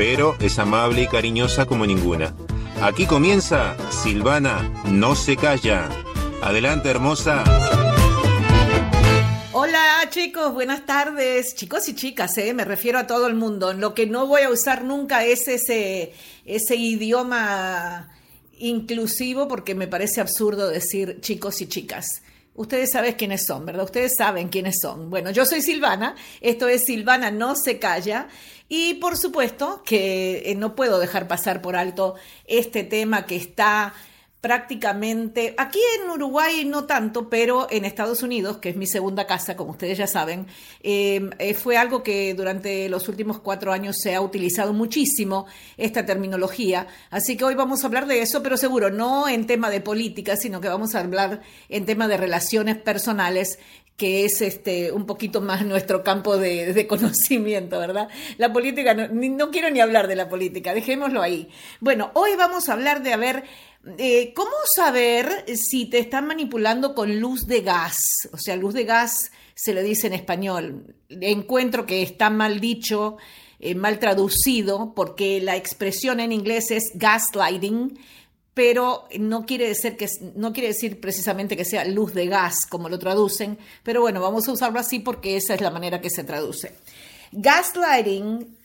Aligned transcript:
pero 0.00 0.34
es 0.40 0.58
amable 0.58 1.02
y 1.02 1.06
cariñosa 1.08 1.66
como 1.66 1.84
ninguna. 1.84 2.34
Aquí 2.80 3.04
comienza 3.04 3.76
Silvana 3.90 4.72
no 4.86 5.14
se 5.14 5.36
calla. 5.36 5.90
Adelante, 6.40 6.88
hermosa. 6.88 7.44
Hola 9.52 10.08
chicos, 10.08 10.54
buenas 10.54 10.86
tardes. 10.86 11.54
Chicos 11.54 11.86
y 11.90 11.94
chicas, 11.94 12.38
¿eh? 12.38 12.54
me 12.54 12.64
refiero 12.64 12.98
a 12.98 13.06
todo 13.06 13.26
el 13.26 13.34
mundo. 13.34 13.74
Lo 13.74 13.92
que 13.92 14.06
no 14.06 14.26
voy 14.26 14.40
a 14.40 14.48
usar 14.48 14.84
nunca 14.84 15.26
es 15.26 15.46
ese, 15.48 16.14
ese 16.46 16.76
idioma 16.76 18.08
inclusivo 18.56 19.48
porque 19.48 19.74
me 19.74 19.86
parece 19.86 20.22
absurdo 20.22 20.70
decir 20.70 21.18
chicos 21.20 21.60
y 21.60 21.66
chicas. 21.66 22.22
Ustedes 22.60 22.90
saben 22.90 23.14
quiénes 23.14 23.46
son, 23.46 23.64
¿verdad? 23.64 23.86
Ustedes 23.86 24.12
saben 24.18 24.48
quiénes 24.50 24.80
son. 24.82 25.08
Bueno, 25.08 25.30
yo 25.30 25.46
soy 25.46 25.62
Silvana, 25.62 26.14
esto 26.42 26.68
es 26.68 26.84
Silvana 26.84 27.30
No 27.30 27.56
se 27.56 27.78
calla 27.78 28.28
y 28.68 28.96
por 28.96 29.16
supuesto 29.16 29.82
que 29.82 30.42
eh, 30.44 30.54
no 30.56 30.74
puedo 30.74 30.98
dejar 30.98 31.26
pasar 31.26 31.62
por 31.62 31.74
alto 31.74 32.16
este 32.44 32.84
tema 32.84 33.24
que 33.24 33.36
está 33.36 33.94
prácticamente, 34.40 35.54
aquí 35.58 35.78
en 36.00 36.10
Uruguay 36.10 36.64
no 36.64 36.84
tanto, 36.84 37.28
pero 37.28 37.66
en 37.70 37.84
Estados 37.84 38.22
Unidos, 38.22 38.56
que 38.56 38.70
es 38.70 38.76
mi 38.76 38.86
segunda 38.86 39.26
casa, 39.26 39.54
como 39.54 39.72
ustedes 39.72 39.98
ya 39.98 40.06
saben, 40.06 40.46
em, 40.82 41.30
eh, 41.38 41.52
fue 41.52 41.76
algo 41.76 42.02
que 42.02 42.32
durante 42.34 42.88
los 42.88 43.08
últimos 43.08 43.40
cuatro 43.40 43.72
años 43.72 43.96
se 44.00 44.14
ha 44.14 44.20
utilizado 44.20 44.72
muchísimo 44.72 45.46
esta 45.76 46.06
terminología. 46.06 46.86
Así 47.10 47.36
que 47.36 47.44
hoy 47.44 47.54
vamos 47.54 47.84
a 47.84 47.88
hablar 47.88 48.06
de 48.06 48.22
eso, 48.22 48.42
pero 48.42 48.56
seguro 48.56 48.90
no 48.90 49.28
en 49.28 49.46
tema 49.46 49.68
de 49.68 49.82
política, 49.82 50.36
sino 50.36 50.60
que 50.60 50.68
vamos 50.68 50.94
a 50.94 51.00
hablar 51.00 51.42
en 51.68 51.84
tema 51.84 52.08
de 52.08 52.16
relaciones 52.16 52.76
personales 52.76 53.58
que 54.00 54.24
es 54.24 54.40
este 54.40 54.92
un 54.92 55.04
poquito 55.04 55.42
más 55.42 55.62
nuestro 55.66 56.02
campo 56.02 56.38
de, 56.38 56.86
conocimiento, 56.88 57.78
¿verdad? 57.78 58.08
La 58.38 58.50
política, 58.50 58.94
no, 58.94 59.08
no 59.08 59.50
quiero 59.50 59.68
ni 59.68 59.80
hablar 59.80 60.08
de 60.08 60.16
la 60.16 60.26
política, 60.26 60.72
dejémoslo 60.72 61.20
ahí. 61.20 61.50
Bueno, 61.80 62.10
hoy 62.14 62.30
vamos 62.34 62.70
a 62.70 62.72
hablar 62.72 63.02
de, 63.02 63.12
a 63.12 63.18
ver, 63.18 63.44
eh, 63.98 64.34
¿Cómo 64.34 64.50
saber 64.76 65.46
si 65.56 65.86
te 65.86 65.98
están 65.98 66.26
manipulando 66.26 66.94
con 66.94 67.18
luz 67.18 67.46
de 67.46 67.62
gas? 67.62 67.96
O 68.32 68.36
sea, 68.36 68.56
luz 68.56 68.74
de 68.74 68.84
gas 68.84 69.30
se 69.54 69.72
le 69.72 69.82
dice 69.82 70.06
en 70.06 70.12
español. 70.12 70.94
Encuentro 71.08 71.86
que 71.86 72.02
está 72.02 72.28
mal 72.28 72.60
dicho, 72.60 73.16
eh, 73.58 73.74
mal 73.74 73.98
traducido, 73.98 74.92
porque 74.94 75.40
la 75.40 75.56
expresión 75.56 76.20
en 76.20 76.32
inglés 76.32 76.70
es 76.70 76.92
gaslighting, 76.94 77.98
pero 78.52 79.08
no 79.18 79.46
quiere, 79.46 79.68
decir 79.68 79.96
que, 79.96 80.08
no 80.34 80.52
quiere 80.52 80.68
decir 80.68 81.00
precisamente 81.00 81.56
que 81.56 81.64
sea 81.64 81.84
luz 81.86 82.12
de 82.12 82.26
gas, 82.26 82.66
como 82.68 82.90
lo 82.90 82.98
traducen, 82.98 83.58
pero 83.82 84.02
bueno, 84.02 84.20
vamos 84.20 84.46
a 84.46 84.52
usarlo 84.52 84.78
así 84.78 84.98
porque 84.98 85.36
esa 85.36 85.54
es 85.54 85.62
la 85.62 85.70
manera 85.70 86.02
que 86.02 86.10
se 86.10 86.24
traduce. 86.24 86.74
Gaslighting 87.32 88.59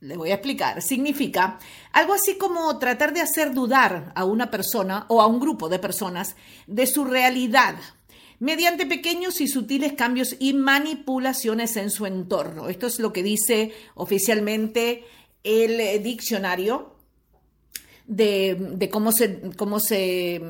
le 0.00 0.16
voy 0.16 0.30
a 0.30 0.34
explicar, 0.34 0.80
significa 0.82 1.58
algo 1.92 2.14
así 2.14 2.36
como 2.36 2.78
tratar 2.78 3.12
de 3.12 3.20
hacer 3.20 3.52
dudar 3.52 4.12
a 4.14 4.24
una 4.24 4.50
persona 4.50 5.06
o 5.08 5.20
a 5.20 5.26
un 5.26 5.40
grupo 5.40 5.68
de 5.68 5.78
personas 5.78 6.36
de 6.66 6.86
su 6.86 7.04
realidad 7.04 7.76
mediante 8.40 8.86
pequeños 8.86 9.40
y 9.40 9.48
sutiles 9.48 9.94
cambios 9.94 10.36
y 10.38 10.54
manipulaciones 10.54 11.76
en 11.76 11.90
su 11.90 12.06
entorno. 12.06 12.68
Esto 12.68 12.86
es 12.86 13.00
lo 13.00 13.12
que 13.12 13.22
dice 13.22 13.72
oficialmente 13.94 15.04
el 15.42 16.02
diccionario 16.02 16.94
de, 18.06 18.88
cómo 18.92 19.12
se, 19.12 19.50
cómo 19.56 19.80
se, 19.80 20.40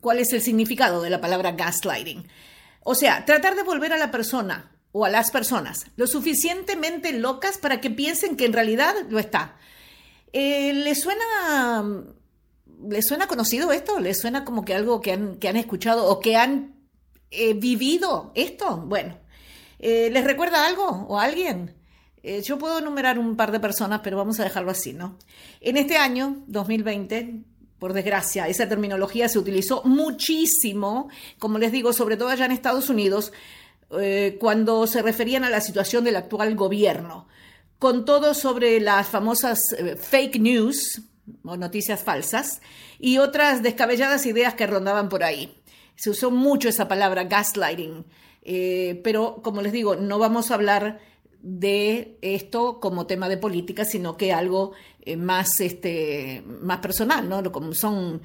cuál 0.00 0.20
es 0.20 0.32
el 0.32 0.42
significado 0.42 1.02
de 1.02 1.10
la 1.10 1.20
palabra 1.20 1.52
gaslighting. 1.52 2.24
O 2.84 2.94
sea, 2.94 3.24
tratar 3.24 3.56
de 3.56 3.62
volver 3.62 3.92
a 3.92 3.98
la 3.98 4.10
persona 4.10 4.70
o 4.92 5.04
a 5.04 5.10
las 5.10 5.30
personas 5.30 5.86
lo 5.96 6.06
suficientemente 6.06 7.12
locas 7.12 7.58
para 7.58 7.80
que 7.80 7.90
piensen 7.90 8.36
que 8.36 8.46
en 8.46 8.52
realidad 8.52 8.94
lo 9.08 9.18
está. 9.18 9.56
Eh, 10.32 10.72
¿Le 10.72 10.94
suena, 10.94 12.04
¿Le 12.88 13.02
suena 13.02 13.26
conocido 13.26 13.72
esto? 13.72 13.98
¿Le 13.98 14.14
suena 14.14 14.44
como 14.44 14.64
que 14.64 14.74
algo 14.74 15.00
que 15.00 15.12
han, 15.12 15.36
que 15.36 15.48
han 15.48 15.56
escuchado 15.56 16.06
o 16.06 16.20
que 16.20 16.36
han 16.36 16.74
eh, 17.30 17.54
vivido 17.54 18.32
esto? 18.34 18.76
Bueno, 18.78 19.18
eh, 19.78 20.10
¿les 20.10 20.24
recuerda 20.24 20.66
algo 20.66 20.86
o 20.86 21.18
alguien? 21.18 21.74
yo 22.44 22.58
puedo 22.58 22.80
enumerar 22.80 23.18
un 23.18 23.36
par 23.36 23.52
de 23.52 23.60
personas, 23.60 24.02
pero 24.04 24.18
vamos 24.18 24.38
a 24.38 24.44
dejarlo 24.44 24.70
así, 24.70 24.92
¿no? 24.92 25.16
En 25.62 25.78
este 25.78 25.96
año, 25.96 26.42
2020, 26.48 27.42
por 27.78 27.94
desgracia, 27.94 28.48
esa 28.48 28.68
terminología 28.68 29.28
se 29.28 29.38
utilizó 29.38 29.82
muchísimo, 29.84 31.08
como 31.38 31.58
les 31.58 31.72
digo, 31.72 31.94
sobre 31.94 32.18
todo 32.18 32.28
allá 32.28 32.44
en 32.44 32.52
Estados 32.52 32.90
Unidos, 32.90 33.32
eh, 33.90 34.36
cuando 34.38 34.86
se 34.86 35.00
referían 35.00 35.44
a 35.44 35.50
la 35.50 35.62
situación 35.62 36.04
del 36.04 36.16
actual 36.16 36.54
gobierno, 36.54 37.26
con 37.78 38.04
todo 38.04 38.34
sobre 38.34 38.80
las 38.80 39.08
famosas 39.08 39.58
eh, 39.78 39.96
fake 39.96 40.38
news 40.38 41.02
o 41.42 41.56
noticias 41.56 42.02
falsas 42.02 42.60
y 42.98 43.16
otras 43.16 43.62
descabelladas 43.62 44.26
ideas 44.26 44.52
que 44.54 44.66
rondaban 44.66 45.08
por 45.08 45.24
ahí. 45.24 45.56
Se 45.96 46.10
usó 46.10 46.30
mucho 46.30 46.68
esa 46.68 46.86
palabra 46.86 47.24
gaslighting, 47.24 48.04
eh, 48.42 49.00
pero 49.02 49.40
como 49.42 49.62
les 49.62 49.72
digo, 49.72 49.96
no 49.96 50.18
vamos 50.18 50.50
a 50.50 50.54
hablar 50.54 51.00
de 51.40 52.18
esto 52.20 52.80
como 52.80 53.06
tema 53.06 53.28
de 53.30 53.38
política, 53.38 53.86
sino 53.86 54.18
que 54.18 54.34
algo 54.34 54.72
más, 55.16 55.60
este, 55.60 56.42
más 56.46 56.80
personal, 56.80 57.26
¿no? 57.28 57.50
Como 57.50 57.72
son 57.72 58.20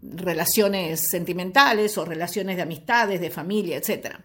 relaciones 0.00 1.02
sentimentales 1.10 1.98
o 1.98 2.04
relaciones 2.04 2.56
de 2.56 2.62
amistades, 2.62 3.20
de 3.20 3.30
familia, 3.30 3.76
etcétera. 3.76 4.24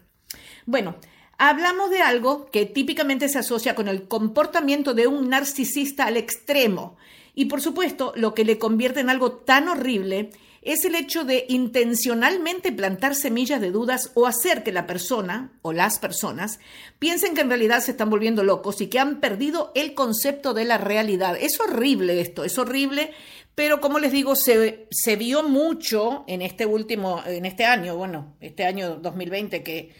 Bueno, 0.66 0.96
hablamos 1.38 1.90
de 1.90 2.02
algo 2.02 2.46
que 2.50 2.66
típicamente 2.66 3.28
se 3.28 3.38
asocia 3.38 3.76
con 3.76 3.86
el 3.86 4.08
comportamiento 4.08 4.94
de 4.94 5.06
un 5.06 5.28
narcisista 5.30 6.06
al 6.06 6.16
extremo. 6.16 6.96
Y 7.36 7.44
por 7.44 7.60
supuesto, 7.60 8.12
lo 8.16 8.34
que 8.34 8.44
le 8.44 8.58
convierte 8.58 9.00
en 9.00 9.10
algo 9.10 9.32
tan 9.32 9.68
horrible 9.68 10.30
es 10.62 10.84
el 10.84 10.96
hecho 10.96 11.24
de 11.24 11.46
intencionalmente 11.48 12.72
plantar 12.72 13.14
semillas 13.14 13.60
de 13.60 13.70
dudas 13.70 14.10
o 14.14 14.26
hacer 14.26 14.64
que 14.64 14.72
la 14.72 14.88
persona 14.88 15.52
o 15.62 15.72
las 15.72 16.00
personas 16.00 16.58
piensen 16.98 17.36
que 17.36 17.42
en 17.42 17.48
realidad 17.50 17.78
se 17.80 17.92
están 17.92 18.10
volviendo 18.10 18.42
locos 18.42 18.80
y 18.80 18.88
que 18.88 18.98
han 18.98 19.20
perdido 19.20 19.70
el 19.76 19.94
concepto 19.94 20.52
de 20.52 20.64
la 20.64 20.78
realidad. 20.78 21.36
Es 21.40 21.60
horrible 21.60 22.20
esto, 22.20 22.42
es 22.42 22.58
horrible, 22.58 23.12
pero 23.54 23.80
como 23.80 24.00
les 24.00 24.10
digo, 24.10 24.34
se, 24.34 24.88
se 24.90 25.14
vio 25.14 25.44
mucho 25.44 26.24
en 26.26 26.42
este 26.42 26.66
último, 26.66 27.22
en 27.24 27.46
este 27.46 27.64
año, 27.64 27.96
bueno, 27.96 28.34
este 28.40 28.64
año 28.64 28.96
2020 28.96 29.62
que 29.62 29.94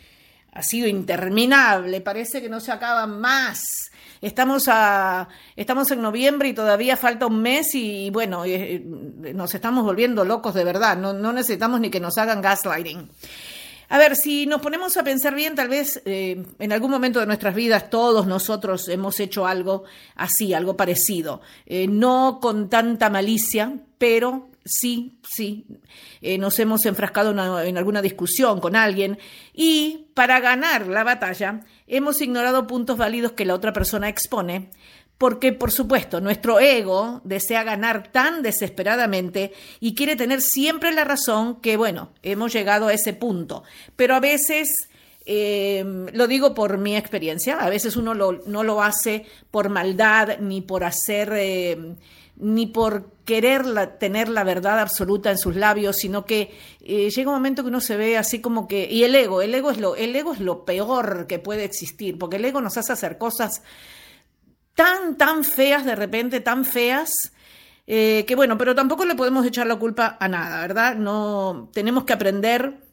ha 0.56 0.62
sido 0.62 0.88
interminable, 0.88 2.00
parece 2.00 2.40
que 2.40 2.48
no 2.48 2.60
se 2.60 2.72
acaba 2.72 3.06
más. 3.06 3.62
Estamos, 4.22 4.68
a, 4.68 5.28
estamos 5.54 5.90
en 5.90 6.00
noviembre 6.00 6.48
y 6.48 6.54
todavía 6.54 6.96
falta 6.96 7.26
un 7.26 7.42
mes 7.42 7.74
y 7.74 8.08
bueno, 8.08 8.44
eh, 8.46 8.82
nos 8.82 9.54
estamos 9.54 9.84
volviendo 9.84 10.24
locos 10.24 10.54
de 10.54 10.64
verdad, 10.64 10.96
no, 10.96 11.12
necesitamos 11.32 11.80
ni 11.80 11.90
que 11.90 12.00
nos 12.00 12.16
hagan 12.16 12.40
gaslighting. 12.40 13.10
A 13.91 13.98
ver, 13.98 14.16
si 14.16 14.47
nos 14.47 14.62
ponemos 14.62 14.97
a 14.97 15.04
pensar 15.04 15.34
bien, 15.34 15.54
tal 15.54 15.68
vez 15.68 16.00
eh, 16.06 16.42
en 16.59 16.72
algún 16.72 16.91
momento 16.91 17.20
de 17.20 17.26
nuestras 17.26 17.54
vidas 17.54 17.91
todos 17.91 18.26
nosotros 18.26 18.88
hemos 18.88 19.20
hecho 19.20 19.47
algo 19.47 19.84
así, 20.14 20.54
algo 20.54 20.74
parecido, 20.74 21.42
eh, 21.66 21.86
no 21.86 22.38
con 22.41 22.70
tanta 22.70 23.10
malicia, 23.10 23.74
pero 23.98 24.48
sí, 24.66 25.18
sí, 25.22 25.66
eh, 26.21 26.39
nos 26.39 26.59
hemos 26.59 26.84
enfrascado 26.84 27.30
en 27.63 27.78
alguna 27.78 28.03
discusión 28.03 28.60
con 28.60 28.77
alguien 28.77 29.18
y 29.54 30.09
para 30.15 30.41
ganar 30.41 30.86
la 30.86 31.04
batalla 31.04 31.60
hemos 31.86 32.21
ignorado 32.21 32.66
puntos 32.66 32.98
válidos 32.98 33.33
que 33.33 33.45
la 33.45 33.54
otra 33.54 33.72
persona 33.72 34.09
expone 34.09 34.71
porque, 35.18 35.53
por 35.53 35.71
supuesto, 35.71 36.21
nuestro 36.21 36.60
ego 36.60 37.22
desea 37.24 37.65
ganar 37.65 38.13
tan 38.13 38.42
desesperadamente 38.42 39.53
y 39.80 39.95
quiere 39.95 40.15
tener 40.15 40.42
siempre 40.42 40.92
la 40.92 41.04
razón 41.04 41.60
que, 41.60 41.77
bueno, 41.77 42.10
hemos 42.22 42.53
llegado 42.53 42.89
a 42.89 42.92
ese 42.92 43.15
punto. 43.15 43.62
Pero 43.97 44.15
a 44.15 44.21
veces, 44.21 44.69
em, 45.24 46.07
lo 46.12 46.27
digo 46.27 46.54
por 46.54 46.77
mi 46.77 46.97
experiencia, 46.97 47.59
a 47.59 47.71
veces 47.71 47.97
uno 47.97 48.15
no 48.15 48.62
lo 48.62 48.83
hace 48.83 49.24
por 49.51 49.71
maldad 49.71 50.39
ni 50.41 50.60
por 50.60 50.84
hacer... 50.84 51.33
Em, 51.33 51.97
ni 52.36 52.66
por 52.66 53.12
querer 53.24 53.65
tener 53.98 54.28
la 54.28 54.44
verdad 54.44 54.78
absoluta 54.78 55.30
en 55.30 55.38
sus 55.38 55.56
labios, 55.56 55.97
sino 55.97 56.24
que 56.24 56.54
eh, 56.80 57.10
llega 57.10 57.30
un 57.30 57.36
momento 57.36 57.62
que 57.62 57.68
uno 57.68 57.80
se 57.80 57.97
ve 57.97 58.16
así 58.16 58.41
como 58.41 58.68
que 58.68 58.88
y 58.91 59.04
el 59.04 59.15
ego, 59.15 59.42
el 59.42 59.54
ego 59.54 59.71
es 59.71 59.78
lo 59.78 59.97
el 59.97 60.15
ego 60.15 60.33
es 60.33 60.41
lo 60.41 60.65
peor 60.65 61.27
que 61.27 61.38
puede 61.38 61.65
existir, 61.65 62.18
porque 62.18 62.36
el 62.36 62.44
ego 62.44 62.60
nos 62.60 62.77
hace 62.77 62.92
hacer 62.92 63.18
cosas 63.18 63.62
tan, 64.74 65.16
tan 65.16 65.42
feas 65.42 65.84
de 65.84 65.97
repente, 65.97 66.41
tan 66.41 66.65
feas, 66.65 67.10
eh, 67.86 68.24
que 68.28 68.36
bueno, 68.36 68.59
pero 68.59 68.74
tampoco 68.74 69.04
le 69.04 69.15
podemos 69.15 69.44
echar 69.47 69.66
la 69.66 69.77
culpa 69.77 70.16
a 70.21 70.28
nada, 70.28 70.60
¿verdad? 70.60 70.94
No, 70.97 71.71
tenemos 71.72 72.04
que 72.04 72.12
aprender 72.12 72.86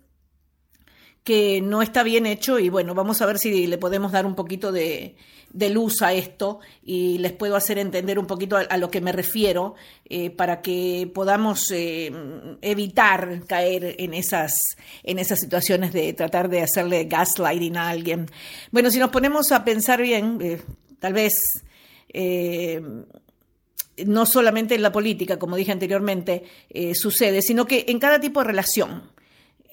que 1.23 1.61
no 1.61 1.81
está 1.81 2.03
bien 2.03 2.25
hecho 2.25 2.59
y 2.59 2.69
bueno, 2.69 2.95
vamos 2.95 3.21
a 3.21 3.25
ver 3.25 3.37
si 3.37 3.67
le 3.67 3.77
podemos 3.77 4.11
dar 4.11 4.25
un 4.25 4.35
poquito 4.35 4.71
de, 4.71 5.15
luz 5.53 6.01
a 6.01 6.13
esto 6.13 6.59
y 6.83 7.17
les 7.19 7.31
puedo 7.31 7.55
hacer 7.55 7.77
entender 7.77 8.19
un 8.19 8.27
poquito 8.27 8.57
a, 8.57 8.77
lo 8.77 8.89
que 8.89 9.01
me 9.01 9.11
refiero 9.11 9.75
eh, 10.05 10.29
para 10.29 10.61
que 10.61 11.09
podamos 11.13 11.71
eh, 11.71 12.11
evitar 12.61 13.43
caer 13.47 13.95
en 13.99 14.13
esas, 14.13 14.53
en 15.03 15.19
esas 15.19 15.39
situaciones 15.39 15.93
de 15.93 16.13
tratar 16.13 16.49
de 16.49 16.61
hacerle 16.63 17.05
gaslighting 17.05 17.77
a 17.77 17.89
alguien. 17.89 18.29
Bueno, 18.71 18.89
si 18.89 18.99
nos 18.99 19.11
ponemos 19.11 19.51
a 19.51 19.63
pensar 19.63 20.01
bien, 20.01 20.39
eh, 20.41 20.61
tal 20.99 21.13
vez 21.13 21.33
no 24.05 24.25
solamente 24.27 24.75
en 24.75 24.83
la 24.83 24.91
política, 24.91 25.39
como 25.39 25.55
dije 25.55 25.71
anteriormente, 25.71 26.43
sucede, 26.93 27.41
sino 27.41 27.65
que 27.65 27.85
en 27.87 27.97
cada 27.97 28.19
tipo 28.19 28.39
de 28.39 28.47
relación 28.47 29.13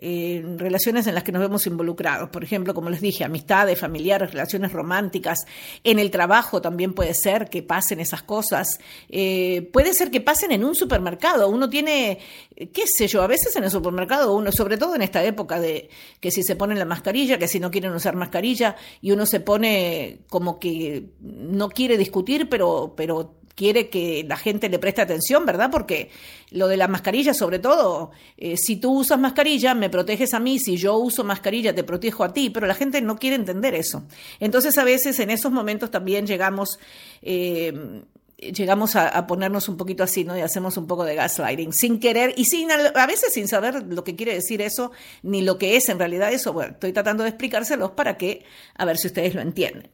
en 0.02 0.58
relaciones 0.58 1.06
en 1.06 1.14
las 1.14 1.24
que 1.24 1.30
nos 1.30 1.42
vemos 1.42 1.66
involucrados. 1.66 2.30
Por 2.30 2.42
ejemplo, 2.42 2.72
como 2.72 2.88
les 2.88 3.02
dije, 3.02 3.22
amistades, 3.22 3.78
familiares, 3.78 4.32
relaciones 4.32 4.72
románticas. 4.72 5.40
En 5.84 5.98
el 5.98 6.10
trabajo 6.10 6.62
también 6.62 6.94
puede 6.94 7.12
ser 7.12 7.50
que 7.50 7.62
pasen 7.62 8.00
esas 8.00 8.22
cosas. 8.22 8.80
Eh, 9.10 9.68
puede 9.74 9.92
ser 9.92 10.10
que 10.10 10.22
pasen 10.22 10.52
en 10.52 10.64
un 10.64 10.74
supermercado. 10.74 11.50
Uno 11.50 11.68
tiene, 11.68 12.18
qué 12.56 12.84
sé 12.86 13.08
yo, 13.08 13.22
a 13.22 13.26
veces 13.26 13.54
en 13.56 13.64
el 13.64 13.70
supermercado, 13.70 14.34
uno, 14.34 14.50
sobre 14.52 14.78
todo 14.78 14.94
en 14.94 15.02
esta 15.02 15.22
época 15.22 15.60
de 15.60 15.90
que 16.18 16.30
si 16.30 16.42
se 16.42 16.56
ponen 16.56 16.78
la 16.78 16.86
mascarilla, 16.86 17.38
que 17.38 17.48
si 17.48 17.60
no 17.60 17.70
quieren 17.70 17.92
usar 17.92 18.16
mascarilla, 18.16 18.76
y 19.02 19.12
uno 19.12 19.26
se 19.26 19.40
pone 19.40 20.20
como 20.30 20.58
que 20.58 21.10
no 21.20 21.68
quiere 21.68 21.98
discutir, 21.98 22.48
pero, 22.48 22.94
pero 22.96 23.39
quiere 23.60 23.90
que 23.90 24.24
la 24.26 24.38
gente 24.38 24.70
le 24.70 24.78
preste 24.78 25.02
atención, 25.02 25.44
¿verdad? 25.44 25.68
Porque 25.70 26.08
lo 26.50 26.66
de 26.66 26.78
la 26.78 26.88
mascarilla, 26.88 27.34
sobre 27.34 27.58
todo, 27.58 28.10
eh, 28.38 28.56
si 28.56 28.76
tú 28.76 29.00
usas 29.00 29.18
mascarilla, 29.18 29.74
me 29.74 29.90
proteges 29.90 30.32
a 30.32 30.40
mí, 30.40 30.58
si 30.58 30.78
yo 30.78 30.96
uso 30.96 31.24
mascarilla, 31.24 31.74
te 31.74 31.84
protejo 31.84 32.24
a 32.24 32.32
ti, 32.32 32.48
pero 32.48 32.66
la 32.66 32.74
gente 32.74 33.02
no 33.02 33.18
quiere 33.18 33.36
entender 33.36 33.74
eso. 33.74 34.04
Entonces, 34.38 34.78
a 34.78 34.84
veces 34.84 35.18
en 35.20 35.28
esos 35.28 35.52
momentos 35.52 35.90
también 35.90 36.26
llegamos... 36.26 36.78
Eh, 37.20 38.02
llegamos 38.38 38.96
a, 38.96 39.26
ponernos 39.26 39.68
un 39.68 39.76
poquito 39.76 40.02
así, 40.02 40.24
¿no? 40.24 40.34
Y 40.34 40.40
hacemos 40.40 40.78
un 40.78 40.86
poco 40.86 41.04
de 41.04 41.14
gaslighting, 41.14 41.74
sin 41.74 42.00
querer 42.00 42.32
y 42.38 42.46
sin 42.46 42.70
a 42.70 43.06
veces 43.06 43.34
sin 43.34 43.46
saber 43.46 43.84
lo 43.86 44.02
que 44.02 44.16
quiere 44.16 44.32
decir 44.32 44.62
eso, 44.62 44.92
ni 45.22 45.42
lo 45.42 45.58
que 45.58 45.76
es 45.76 45.90
en 45.90 45.98
realidad 45.98 46.32
eso. 46.32 46.54
Bueno, 46.54 46.72
estoy 46.72 46.94
tratando 46.94 47.22
de 47.22 47.28
explicárselos 47.28 47.90
para 47.90 48.16
que, 48.16 48.42
a 48.76 48.86
ver 48.86 48.96
si 48.96 49.08
ustedes 49.08 49.34
lo 49.34 49.42
entienden. 49.42 49.90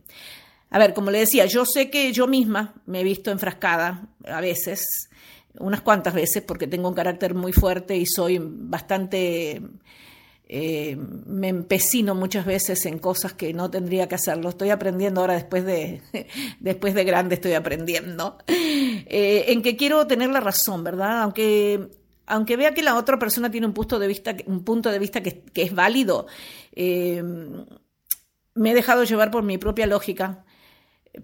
A 0.70 0.78
ver, 0.78 0.94
como 0.94 1.10
le 1.10 1.20
decía, 1.20 1.46
yo 1.46 1.64
sé 1.64 1.90
que 1.90 2.12
yo 2.12 2.26
misma 2.26 2.74
me 2.86 3.00
he 3.00 3.04
visto 3.04 3.30
enfrascada 3.30 4.08
a 4.24 4.40
veces, 4.40 5.08
unas 5.58 5.80
cuantas 5.80 6.14
veces, 6.14 6.42
porque 6.42 6.66
tengo 6.66 6.88
un 6.88 6.94
carácter 6.94 7.34
muy 7.34 7.52
fuerte 7.52 7.96
y 7.96 8.06
soy 8.06 8.40
bastante... 8.40 9.62
Eh, 10.48 10.96
me 11.26 11.48
empecino 11.48 12.14
muchas 12.14 12.46
veces 12.46 12.86
en 12.86 13.00
cosas 13.00 13.32
que 13.32 13.52
no 13.52 13.68
tendría 13.68 14.06
que 14.06 14.14
hacerlo. 14.14 14.48
Estoy 14.48 14.70
aprendiendo 14.70 15.20
ahora 15.20 15.34
después 15.34 15.64
de, 15.64 16.02
después 16.60 16.94
de 16.94 17.04
grande, 17.04 17.34
estoy 17.34 17.54
aprendiendo. 17.54 18.38
Eh, 18.46 19.46
en 19.48 19.62
que 19.62 19.76
quiero 19.76 20.06
tener 20.06 20.30
la 20.30 20.38
razón, 20.38 20.84
¿verdad? 20.84 21.22
Aunque, 21.22 21.88
aunque 22.26 22.56
vea 22.56 22.74
que 22.74 22.84
la 22.84 22.96
otra 22.96 23.18
persona 23.18 23.50
tiene 23.50 23.66
un 23.66 23.72
punto 23.72 23.98
de 23.98 24.06
vista, 24.06 24.36
un 24.46 24.62
punto 24.62 24.92
de 24.92 25.00
vista 25.00 25.20
que, 25.20 25.42
es 25.52 25.74
válido, 25.74 26.26
eh, 26.72 27.24
me 28.54 28.70
he 28.70 28.74
dejado 28.74 29.02
llevar 29.02 29.32
por 29.32 29.42
mi 29.42 29.58
propia 29.58 29.86
lógica 29.86 30.45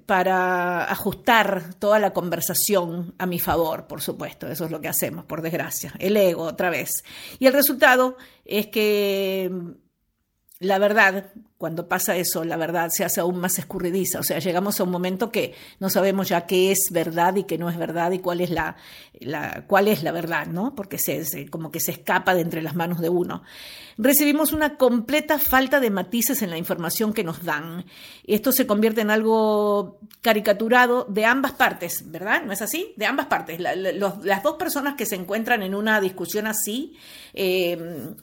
para 0.06 0.90
ajustar 0.90 1.74
toda 1.78 1.98
la 1.98 2.12
conversación 2.12 3.14
a 3.18 3.26
mi 3.26 3.38
favor, 3.38 3.86
por 3.86 4.00
supuesto, 4.00 4.48
eso 4.48 4.64
es 4.64 4.70
lo 4.70 4.80
que 4.80 4.88
hacemos, 4.88 5.24
por 5.24 5.42
desgracia, 5.42 5.92
el 5.98 6.16
ego 6.16 6.44
otra 6.44 6.70
vez. 6.70 6.90
Y 7.38 7.46
el 7.46 7.52
resultado 7.52 8.16
es 8.44 8.68
que 8.68 9.50
la 10.62 10.78
verdad, 10.78 11.26
cuando 11.58 11.88
pasa 11.88 12.16
eso, 12.16 12.44
la 12.44 12.56
verdad 12.56 12.88
se 12.90 13.04
hace 13.04 13.20
aún 13.20 13.38
más 13.38 13.58
escurridiza. 13.58 14.20
O 14.20 14.22
sea, 14.22 14.38
llegamos 14.38 14.78
a 14.78 14.84
un 14.84 14.90
momento 14.90 15.30
que 15.30 15.54
no 15.80 15.90
sabemos 15.90 16.28
ya 16.28 16.46
qué 16.46 16.70
es 16.70 16.88
verdad 16.90 17.36
y 17.36 17.44
qué 17.44 17.58
no 17.58 17.68
es 17.68 17.76
verdad 17.76 18.12
y 18.12 18.20
cuál 18.20 18.40
es 18.40 18.50
la, 18.50 18.76
cuál 19.66 19.88
es 19.88 20.02
la 20.02 20.12
verdad, 20.12 20.46
¿no? 20.46 20.74
Porque 20.74 20.98
se, 20.98 21.48
como 21.50 21.70
que 21.70 21.80
se 21.80 21.92
escapa 21.92 22.34
de 22.34 22.40
entre 22.40 22.62
las 22.62 22.74
manos 22.74 23.00
de 23.00 23.08
uno. 23.08 23.42
Recibimos 23.98 24.52
una 24.52 24.76
completa 24.76 25.38
falta 25.38 25.78
de 25.80 25.90
matices 25.90 26.42
en 26.42 26.50
la 26.50 26.58
información 26.58 27.12
que 27.12 27.24
nos 27.24 27.44
dan. 27.44 27.84
Esto 28.24 28.50
se 28.52 28.66
convierte 28.66 29.00
en 29.00 29.10
algo 29.10 29.98
caricaturado 30.20 31.06
de 31.08 31.26
ambas 31.26 31.52
partes, 31.52 32.10
¿verdad? 32.10 32.42
¿No 32.44 32.52
es 32.52 32.62
así? 32.62 32.94
De 32.96 33.06
ambas 33.06 33.26
partes. 33.26 33.60
las 33.60 34.42
dos 34.42 34.56
personas 34.56 34.94
que 34.94 35.06
se 35.06 35.16
encuentran 35.16 35.62
en 35.62 35.74
una 35.74 36.00
discusión 36.00 36.46
así, 36.46 36.96
eh, 37.34 38.14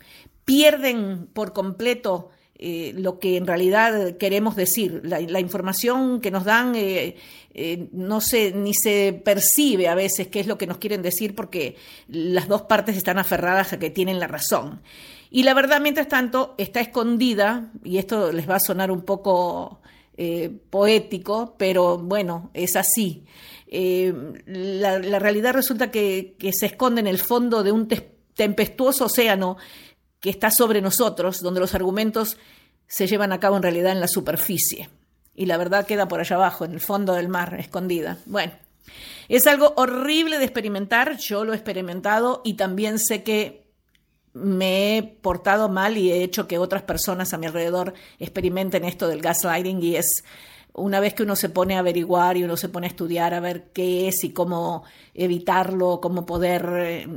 pierden 0.50 1.28
por 1.32 1.54
completo 1.54 2.32
eh, 2.56 2.92
lo 2.98 3.20
que 3.20 3.38
en 3.38 3.46
realidad 3.46 4.18
queremos 4.18 4.56
decir. 4.56 5.02
La, 5.04 5.40
información 5.40 6.20
que 6.22 6.32
nos 6.32 6.44
dan 6.44 6.74
eh, 6.74 7.18
eh, 7.54 7.88
no 7.92 8.20
se, 8.20 8.52
ni 8.52 8.74
se 8.74 9.14
percibe 9.24 9.88
a 9.88 9.94
veces 9.94 10.28
qué 10.30 10.40
es 10.40 10.48
lo 10.48 10.58
que 10.58 10.66
nos 10.66 10.80
quieren 10.80 11.04
decir 11.04 11.36
porque 11.36 11.76
las 12.08 12.48
dos 12.48 12.64
partes 12.64 12.98
están 12.98 13.20
aferradas 13.20 13.74
a 13.74 13.80
que 13.80 13.92
tienen 13.92 14.20
la 14.20 14.26
razón. 14.26 14.82
Y 15.30 15.44
la 15.44 15.54
verdad, 15.54 15.82
mientras 15.82 16.08
tanto, 16.08 16.56
está 16.58 16.80
escondida, 16.80 17.72
y 17.84 18.00
esto 18.00 18.32
les 18.32 18.50
va 18.50 18.56
a 18.56 18.60
sonar 18.60 18.90
un 18.90 19.04
poco 19.04 19.82
poético, 20.72 21.56
pero 21.58 21.98
bueno, 22.00 22.50
es 22.56 22.76
así. 22.76 23.24
La, 23.68 24.98
realidad 25.20 25.54
resulta 25.54 25.92
que, 25.92 26.36
que 26.40 26.52
se 26.52 26.66
esconde 26.66 27.00
en 27.02 27.08
el 27.08 27.20
fondo 27.20 27.64
de 27.64 27.72
un 27.72 27.88
tempestuoso 28.40 29.06
océano 29.06 29.58
que 30.20 30.30
está 30.30 30.52
sobre 30.52 30.82
nosotros, 30.82 31.42
donde 31.42 31.60
los 31.60 31.76
argumentos 31.76 32.38
se 32.88 33.08
llevan 33.08 33.32
a 33.32 33.40
cabo 33.40 33.58
en 33.58 33.64
realidad 33.64 33.92
en 33.92 34.00
la 34.00 34.08
superficie 34.08 34.90
y 35.40 35.46
la 35.46 35.56
verdad 35.56 35.86
queda 35.86 36.10
por 36.10 36.20
allá 36.20 36.36
abajo, 36.36 36.66
en 36.66 36.74
el 36.74 36.82
fondo 36.82 37.14
del 37.14 37.30
mar, 37.30 37.56
escondida. 37.60 38.18
Bueno, 38.26 38.52
es 39.30 39.48
algo 39.48 39.74
horrible 39.78 40.38
de 40.38 40.44
experimentar, 40.44 41.18
yo 41.18 41.46
lo 41.46 41.54
he 41.54 41.56
experimentado 41.56 42.42
y 42.44 42.56
también 42.56 43.00
sé 43.00 43.24
que 43.24 43.70
me 44.34 44.98
he 44.98 45.04
portado 45.04 45.70
mal 45.70 45.98
y 45.98 46.12
he 46.12 46.24
hecho 46.24 46.48
que 46.48 46.58
otras 46.58 46.84
personas 46.84 47.34
a 47.34 47.38
mi 47.38 47.46
alrededor 47.46 47.94
experimenten 48.20 48.84
esto 48.84 49.08
del 49.08 49.22
gaslighting 49.22 49.82
y 49.82 49.96
es 49.96 50.24
una 50.74 51.00
vez 51.00 51.14
que 51.14 51.24
uno 51.24 51.36
se 51.36 51.50
pone 51.50 51.76
a 51.76 51.80
averiguar 51.80 52.38
y 52.38 52.44
uno 52.44 52.58
se 52.58 52.70
pone 52.70 52.88
a 52.88 52.90
estudiar 52.90 53.34
a 53.34 53.40
ver 53.40 53.70
qué 53.74 54.08
es 54.08 54.24
y 54.24 54.32
cómo 54.32 54.84
evitarlo, 55.14 56.00
cómo 56.02 56.26
poder 56.26 56.70
eh, 56.78 57.08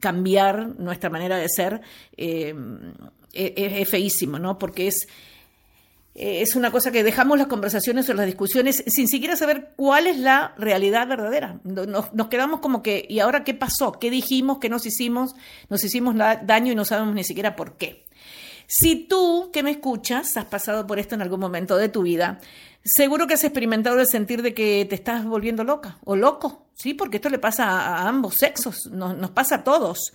cambiar 0.00 0.78
nuestra 0.78 1.10
manera 1.10 1.36
de 1.36 1.48
ser, 1.48 1.80
eh, 2.16 2.54
es, 3.32 3.88
feísimo, 3.88 4.38
¿no? 4.38 4.58
Porque 4.58 4.86
es, 4.86 5.08
es 6.14 6.54
una 6.54 6.70
cosa 6.70 6.92
que 6.92 7.02
dejamos 7.02 7.36
las 7.36 7.48
conversaciones 7.48 8.08
o 8.08 8.14
las 8.14 8.26
discusiones 8.26 8.84
sin 8.86 9.08
siquiera 9.08 9.34
saber 9.34 9.70
cuál 9.76 10.06
es 10.06 10.18
la 10.18 10.54
realidad 10.56 11.08
verdadera. 11.08 11.60
Nos, 11.64 12.14
nos, 12.14 12.28
quedamos 12.28 12.60
como 12.60 12.82
que, 12.82 13.04
¿y 13.08 13.18
ahora 13.18 13.42
qué 13.42 13.54
pasó? 13.54 13.92
¿Qué 13.92 14.10
dijimos? 14.10 14.58
¿Qué 14.58 14.68
nos 14.68 14.86
hicimos? 14.86 15.34
Nos 15.68 15.82
hicimos 15.82 16.14
daño 16.16 16.72
y 16.72 16.76
no 16.76 16.84
sabemos 16.84 17.14
ni 17.14 17.24
siquiera 17.24 17.56
por 17.56 17.76
qué. 17.76 18.04
Si 18.66 19.06
tú 19.06 19.50
que 19.52 19.62
me 19.62 19.72
escuchas 19.72 20.36
has 20.36 20.46
pasado 20.46 20.86
por 20.86 20.98
esto 20.98 21.14
en 21.14 21.22
algún 21.22 21.40
momento 21.40 21.76
de 21.76 21.88
tu 21.88 22.02
vida, 22.02 22.40
seguro 22.84 23.26
que 23.26 23.34
has 23.34 23.44
experimentado 23.44 24.00
el 24.00 24.06
sentir 24.06 24.42
de 24.42 24.54
que 24.54 24.86
te 24.88 24.94
estás 24.94 25.24
volviendo 25.24 25.64
loca 25.64 25.98
o 26.04 26.16
loco, 26.16 26.66
¿sí? 26.74 26.94
Porque 26.94 27.16
esto 27.16 27.28
le 27.28 27.38
pasa 27.38 27.64
a, 27.68 28.08
ambos 28.08 28.34
sexos, 28.34 28.86
nos, 28.90 29.16
nos 29.16 29.30
pasa 29.30 29.56
a 29.56 29.64
todos. 29.64 30.12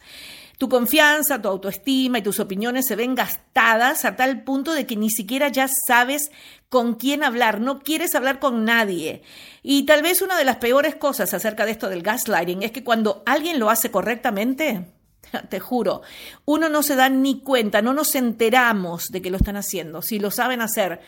Tu 0.58 0.68
confianza, 0.68 1.42
tu 1.42 1.48
autoestima 1.48 2.20
y 2.20 2.22
tus 2.22 2.42
opiniones 2.42 2.86
se 2.86 2.98
ven 2.98 3.16
gastadas 3.16 4.04
a 4.04 4.18
tal 4.18 4.44
punto 4.44 4.74
de 4.74 4.86
que 4.86 4.98
ni 4.98 5.10
siquiera 5.10 5.48
ya 5.48 5.70
sabes 5.88 6.32
con 6.68 6.96
quién 6.96 7.24
hablar, 7.24 7.62
no 7.62 7.80
quieres 7.80 8.14
hablar 8.14 8.40
con 8.40 8.66
nadie. 8.66 9.24
Y 9.64 9.86
tal 9.86 10.02
vez 10.02 10.22
una 10.22 10.38
de 10.38 10.44
las 10.44 10.58
peores 10.58 10.96
cosas 10.96 11.34
acerca 11.34 11.66
de 11.66 11.72
esto 11.72 11.88
del 11.88 12.04
gaslighting 12.04 12.64
es 12.64 12.72
que 12.72 12.84
cuando 12.84 13.24
alguien 13.26 13.58
lo 13.58 13.70
hace 13.70 13.90
correctamente, 13.90 14.86
te 15.50 15.60
juro, 15.60 16.02
uno 16.46 16.70
no 16.70 16.84
se 16.84 16.96
da 16.96 17.10
ni 17.10 17.42
cuenta, 17.42 17.82
no 17.82 17.94
nos 17.94 18.16
enteramos 18.16 19.08
de 19.10 19.22
que 19.22 19.32
lo 19.32 19.38
están 19.38 19.58
haciendo. 19.58 20.02
Si 20.02 20.20
lo 20.20 20.32
saben 20.32 20.62
hacer, 20.62 21.02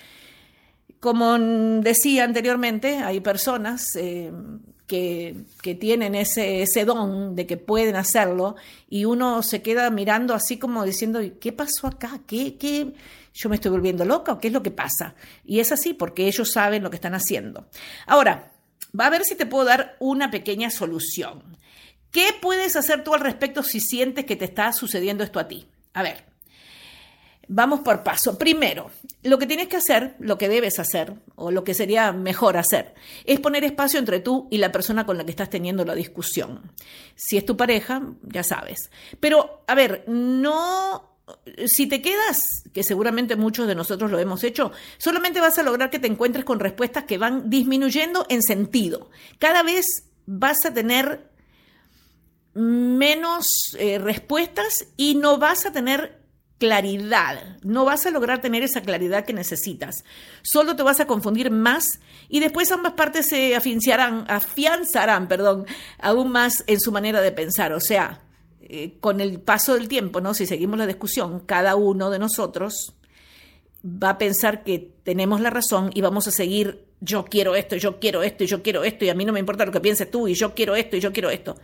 como 0.99 1.37
decía 1.37 2.23
anteriormente, 2.23 2.97
hay 2.97 3.19
personas 3.21 3.83
eh, 3.95 4.31
que, 4.87 5.75
tienen 5.79 6.15
ese, 6.15 6.61
ese, 6.61 6.85
don 6.85 7.35
de 7.35 7.47
que 7.47 7.57
pueden 7.57 7.95
hacerlo 7.95 8.55
y 8.89 9.05
uno 9.05 9.41
se 9.41 9.61
queda 9.61 9.89
mirando 9.89 10.33
así 10.33 10.59
como 10.59 10.83
diciendo, 10.83 11.21
¿qué 11.39 11.53
pasó 11.53 11.87
acá? 11.87 12.19
¿Qué, 12.27 12.57
qué? 12.57 12.93
¿Yo 13.33 13.49
me 13.49 13.55
estoy 13.55 13.71
volviendo 13.71 14.03
loca 14.03 14.33
o 14.33 14.39
qué 14.39 14.47
es 14.47 14.53
lo 14.53 14.61
que 14.61 14.71
pasa? 14.71 15.15
Y 15.45 15.59
es 15.59 15.71
así 15.71 15.93
porque 15.93 16.27
ellos 16.27 16.51
saben 16.51 16.83
lo 16.83 16.89
que 16.89 16.97
están 16.97 17.13
haciendo. 17.13 17.67
Ahora, 18.05 18.51
va 18.97 19.05
a 19.05 19.09
ver 19.09 19.23
si 19.23 19.35
te 19.35 19.45
puedo 19.45 19.65
dar 19.65 19.95
una 19.99 20.29
pequeña 20.29 20.69
solución. 20.69 21.57
¿Qué 22.11 22.35
puedes 22.41 22.75
hacer 22.75 23.03
tú 23.03 23.13
al 23.13 23.21
respecto 23.21 23.63
si 23.63 23.79
sientes 23.79 24.25
que 24.25 24.35
te 24.35 24.45
está 24.45 24.73
sucediendo 24.73 25.23
esto 25.23 25.39
a 25.39 25.47
ti? 25.47 25.67
A 25.93 26.03
ver, 26.03 26.31
Vamos 27.53 27.81
por 27.81 28.01
paso. 28.01 28.37
Primero, 28.37 28.91
lo 29.23 29.37
que 29.37 29.45
tienes 29.45 29.67
que 29.67 29.75
hacer, 29.75 30.15
lo 30.19 30.37
que 30.37 30.47
debes 30.47 30.79
hacer, 30.79 31.15
o 31.35 31.51
lo 31.51 31.65
que 31.65 31.73
sería 31.73 32.13
mejor 32.13 32.55
hacer, 32.55 32.95
es 33.25 33.41
poner 33.41 33.65
espacio 33.65 33.99
entre 33.99 34.21
tú 34.21 34.47
y 34.49 34.57
la 34.57 34.71
persona 34.71 35.05
con 35.05 35.17
la 35.17 35.25
que 35.25 35.31
estás 35.31 35.49
teniendo 35.49 35.83
la 35.83 35.93
discusión. 35.93 36.71
Si 37.15 37.35
es 37.35 37.45
tu 37.45 37.57
pareja, 37.57 38.03
ya 38.23 38.43
sabes. 38.43 38.89
Pero, 39.19 39.65
a 39.67 39.75
ver, 39.75 40.05
no 40.07 41.17
si 41.65 41.87
te 41.87 42.01
quedas, 42.01 42.39
que 42.73 42.83
seguramente 42.83 43.35
muchos 43.35 43.67
de 43.67 43.75
nosotros 43.75 44.11
lo 44.11 44.19
hemos 44.19 44.45
hecho, 44.45 44.71
solamente 44.97 45.41
vas 45.41 45.57
a 45.57 45.63
lograr 45.63 45.89
que 45.89 45.99
te 45.99 46.07
encuentres 46.07 46.45
con 46.45 46.59
respuestas 46.61 47.03
que 47.03 47.17
van 47.17 47.49
disminuyendo 47.49 48.25
en 48.29 48.41
sentido. 48.43 49.09
Cada 49.39 49.61
vez 49.61 49.85
vas 50.25 50.65
a 50.65 50.73
tener 50.73 51.30
menos 52.53 53.45
eh, 53.77 53.97
respuestas 53.97 54.87
y 54.97 55.15
no 55.15 55.37
vas 55.37 55.65
a 55.65 55.71
tener 55.71 56.21
claridad. 56.61 57.57
No 57.63 57.85
vas 57.85 58.05
a 58.05 58.11
lograr 58.11 58.39
tener 58.39 58.61
esa 58.61 58.81
claridad 58.81 59.25
que 59.25 59.33
necesitas. 59.33 60.03
Solo 60.43 60.75
te 60.75 60.83
vas 60.83 60.99
a 60.99 61.07
confundir 61.07 61.49
más 61.49 61.99
y 62.29 62.39
después 62.39 62.71
ambas 62.71 62.93
partes 62.93 63.27
se 63.27 63.55
afianzarán, 63.55 64.25
afianzarán 64.27 65.27
perdón, 65.27 65.65
aún 65.97 66.31
más 66.31 66.63
en 66.67 66.79
su 66.79 66.91
manera 66.91 67.19
de 67.21 67.31
pensar. 67.31 67.73
O 67.73 67.79
sea, 67.79 68.21
eh, 68.61 68.97
con 68.99 69.21
el 69.21 69.39
paso 69.39 69.73
del 69.73 69.87
tiempo, 69.87 70.21
¿no? 70.21 70.33
si 70.33 70.45
seguimos 70.45 70.77
la 70.77 70.85
discusión, 70.85 71.39
cada 71.41 71.75
uno 71.75 72.11
de 72.11 72.19
nosotros 72.19 72.93
va 73.83 74.11
a 74.11 74.17
pensar 74.19 74.63
que 74.63 74.93
tenemos 75.03 75.41
la 75.41 75.49
razón 75.49 75.89
y 75.93 76.01
vamos 76.01 76.27
a 76.27 76.31
seguir 76.31 76.85
yo 77.01 77.25
quiero 77.25 77.55
esto, 77.55 77.75
yo 77.75 77.99
quiero 77.99 78.21
esto, 78.21 78.43
yo 78.43 78.61
quiero 78.61 78.83
esto, 78.83 79.05
y 79.05 79.09
a 79.09 79.15
mí 79.15 79.25
no 79.25 79.33
me 79.33 79.39
importa 79.39 79.65
lo 79.65 79.71
que 79.71 79.79
pienses 79.79 80.09
tú, 80.09 80.27
y 80.27 80.35
yo 80.35 80.53
quiero 80.53 80.75
esto, 80.75 80.95
y 80.95 80.99
yo 80.99 81.11
quiero 81.11 81.31
esto. 81.31 81.57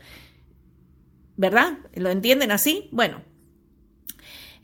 ¿Verdad? 1.38 1.78
¿Lo 1.94 2.10
entienden 2.10 2.52
así? 2.52 2.90
Bueno, 2.92 3.22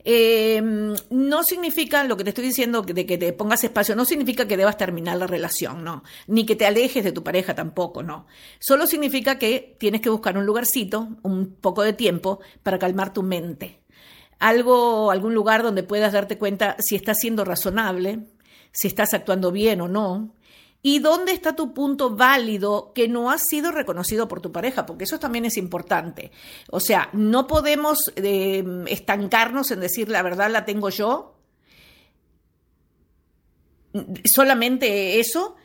Em, 0.05 0.93
no 1.11 1.43
significa 1.43 2.03
lo 2.03 2.17
que 2.17 2.25
te 2.25 2.31
estoy 2.31 2.45
diciendo 2.45 2.81
de 2.81 3.05
que 3.05 3.17
te 3.17 3.31
pongas 3.31 3.63
espacio, 3.63 3.95
no 3.95 4.03
significa 4.03 4.45
que 4.45 4.57
debas 4.57 4.75
terminar 4.77 5.17
la 5.17 5.27
relación, 5.27 5.83
no, 5.83 6.03
ni 6.27 6.45
que 6.45 6.57
te 6.57 6.65
alejes 6.65 7.05
de 7.05 7.13
tu 7.13 7.23
pareja 7.23 7.55
tampoco, 7.55 8.03
no. 8.03 8.27
Solo 8.59 8.85
significa 8.85 9.39
que 9.39 9.77
tienes 9.79 10.01
que 10.01 10.09
buscar 10.09 10.37
un 10.37 10.45
lugarcito, 10.45 11.07
un 11.21 11.55
poco 11.55 11.83
de 11.83 11.93
tiempo 11.93 12.41
para 12.63 12.79
calmar 12.79 13.13
tu 13.13 13.23
mente. 13.23 13.79
Algo, 14.39 15.09
algún 15.09 15.33
lugar 15.33 15.63
donde 15.63 15.83
puedas 15.83 16.11
darte 16.11 16.37
cuenta 16.37 16.75
si 16.79 16.95
estás 16.95 17.17
siendo 17.19 17.45
razonable, 17.45 18.19
si 18.73 18.89
estás 18.89 19.13
actuando 19.13 19.53
bien 19.53 19.79
o 19.79 19.87
no, 19.87 20.35
¿Y 20.85 20.99
dónde 20.99 21.31
está 21.31 21.55
tu 21.55 21.73
punto 21.73 22.13
válido 22.13 22.91
que 22.93 23.07
no 23.07 23.31
ha 23.31 23.37
sido 23.37 23.71
reconocido 23.71 24.27
por 24.27 24.41
tu 24.41 24.51
pareja? 24.51 24.85
Porque 24.85 25.05
eso 25.05 25.17
también 25.17 25.45
es 25.45 25.55
importante. 25.55 26.31
O 26.69 26.81
sea, 26.81 27.09
no 27.13 27.47
podemos 27.47 28.11
eh, 28.17 28.65
estancarnos 28.87 29.71
en 29.71 29.79
decir 29.79 30.09
la 30.09 30.21
verdad 30.21 30.51
la 30.51 30.65
tengo 30.65 30.89
yo. 30.89 31.35
Solamente 34.25 35.21
eso, 35.21 35.55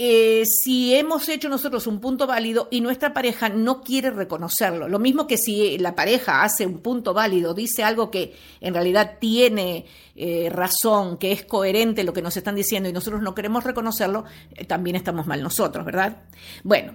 eh, 0.00 0.44
si 0.46 0.94
hemos 0.94 1.28
hecho 1.28 1.48
nosotros 1.48 1.88
un 1.88 2.00
punto 2.00 2.28
válido 2.28 2.68
y 2.70 2.80
nuestra 2.80 3.12
pareja 3.12 3.48
no 3.48 3.82
quiere 3.82 4.10
reconocerlo. 4.10 4.88
Lo 4.88 5.00
mismo 5.00 5.26
que 5.26 5.36
si 5.36 5.76
la 5.78 5.96
pareja 5.96 6.44
hace 6.44 6.64
un 6.64 6.78
punto 6.78 7.12
válido, 7.12 7.52
dice 7.52 7.82
algo 7.82 8.08
que 8.08 8.36
en 8.60 8.74
realidad 8.74 9.16
tiene 9.18 9.86
eh, 10.14 10.50
razón, 10.52 11.18
que 11.18 11.32
es 11.32 11.44
coherente 11.44 12.04
lo 12.04 12.12
que 12.12 12.22
nos 12.22 12.36
están 12.36 12.54
diciendo 12.54 12.88
y 12.88 12.92
nosotros 12.92 13.22
no 13.22 13.34
queremos 13.34 13.64
reconocerlo, 13.64 14.24
eh, 14.54 14.64
también 14.66 14.94
estamos 14.94 15.26
mal 15.26 15.42
nosotros, 15.42 15.84
¿verdad? 15.84 16.22
Bueno, 16.62 16.94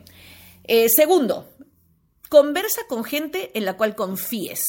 segundo, 0.88 1.50
conversa 2.30 2.84
con 2.88 3.04
gente 3.04 3.52
en 3.54 3.66
la 3.66 3.76
cual 3.76 3.96
confíes. 3.96 4.64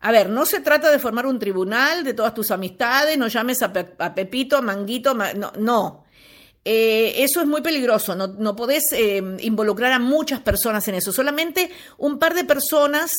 A 0.00 0.12
ver, 0.12 0.28
no 0.28 0.44
se 0.44 0.60
trata 0.60 0.90
de 0.90 0.98
formar 0.98 1.26
un 1.26 1.38
tribunal 1.38 2.04
de 2.04 2.12
todas 2.12 2.34
tus 2.34 2.50
amistades, 2.50 3.16
no 3.16 3.28
llames 3.28 3.62
a, 3.62 3.72
Pepito, 3.72 4.58
a 4.58 4.60
Manguito, 4.60 5.16
no. 5.58 6.05
Eh, 6.68 7.22
eso 7.22 7.40
es 7.40 7.46
muy 7.46 7.60
peligroso, 7.60 8.16
no, 8.16 8.26
no 8.26 8.56
podés 8.56 8.82
eh, 8.90 9.22
involucrar 9.38 9.92
a 9.92 10.00
muchas 10.00 10.40
personas 10.40 10.88
en 10.88 10.96
eso, 10.96 11.12
solamente 11.12 11.70
un 11.96 12.18
par 12.18 12.34
de 12.34 12.42
personas 12.42 13.12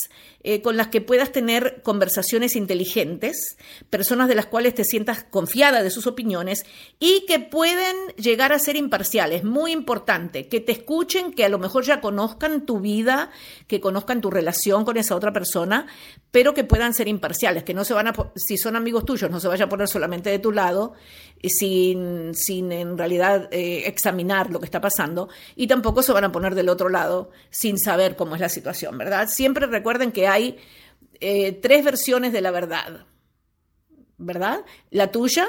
eh, 0.43 0.61
con 0.61 0.77
las 0.77 0.87
que 0.87 1.01
puedas 1.01 1.31
tener 1.31 1.81
conversaciones 1.81 2.55
inteligentes, 2.55 3.57
personas 3.89 4.27
de 4.27 4.35
las 4.35 4.45
cuales 4.45 4.75
te 4.75 4.83
sientas 4.83 5.23
confiada 5.23 5.81
de 5.81 5.89
sus 5.89 6.07
opiniones 6.07 6.63
y 6.99 7.25
que 7.25 7.39
pueden 7.39 7.95
llegar 8.17 8.53
a 8.53 8.59
ser 8.59 8.75
imparciales. 8.75 9.43
Muy 9.43 9.71
importante, 9.71 10.47
que 10.47 10.59
te 10.59 10.71
escuchen, 10.71 11.33
que 11.33 11.43
a 11.43 11.49
lo 11.49 11.57
mejor 11.57 11.83
ya 11.83 12.01
conozcan 12.01 12.65
tu 12.65 12.79
vida, 12.79 13.31
que 13.67 13.81
conozcan 13.81 14.21
tu 14.21 14.29
relación 14.29 14.85
con 14.85 14.95
esa 14.97 15.15
otra 15.15 15.33
persona, 15.33 15.87
pero 16.31 16.53
que 16.53 16.63
puedan 16.63 16.93
ser 16.93 17.07
imparciales, 17.07 17.63
que 17.63 17.73
no 17.73 17.83
se 17.83 17.93
van 17.93 18.07
a, 18.07 18.13
si 18.35 18.57
son 18.57 18.75
amigos 18.75 19.05
tuyos, 19.05 19.31
no 19.31 19.39
se 19.39 19.47
vaya 19.47 19.65
a 19.65 19.69
poner 19.69 19.87
solamente 19.87 20.29
de 20.29 20.39
tu 20.39 20.51
lado, 20.51 20.93
sin, 21.44 22.34
sin 22.36 22.72
en 22.72 22.98
realidad 22.98 23.48
eh, 23.51 23.84
examinar 23.86 24.51
lo 24.51 24.60
que 24.60 24.65
está 24.65 24.82
pasando, 24.82 25.29
y 25.56 25.67
tampoco 25.67 26.01
se 26.01 26.13
van 26.13 26.24
a 26.24 26.32
poner 26.32 26.56
del 26.56 26.70
otro 26.70 26.89
lado 26.89 27.32
sin 27.50 27.77
saber 27.77 28.15
cómo 28.15 28.36
es 28.36 28.41
la 28.41 28.50
situación, 28.50 28.98
¿verdad? 28.98 29.27
Siempre 29.29 29.67
recuerden 29.67 30.12
que 30.12 30.27
hay 30.27 30.58
eh, 31.20 31.53
tres 31.53 31.84
versiones 31.84 32.34
de 32.34 32.41
la 32.41 32.51
verdad, 32.51 33.06
¿verdad? 34.17 34.65
La 34.91 35.12
tuya, 35.12 35.48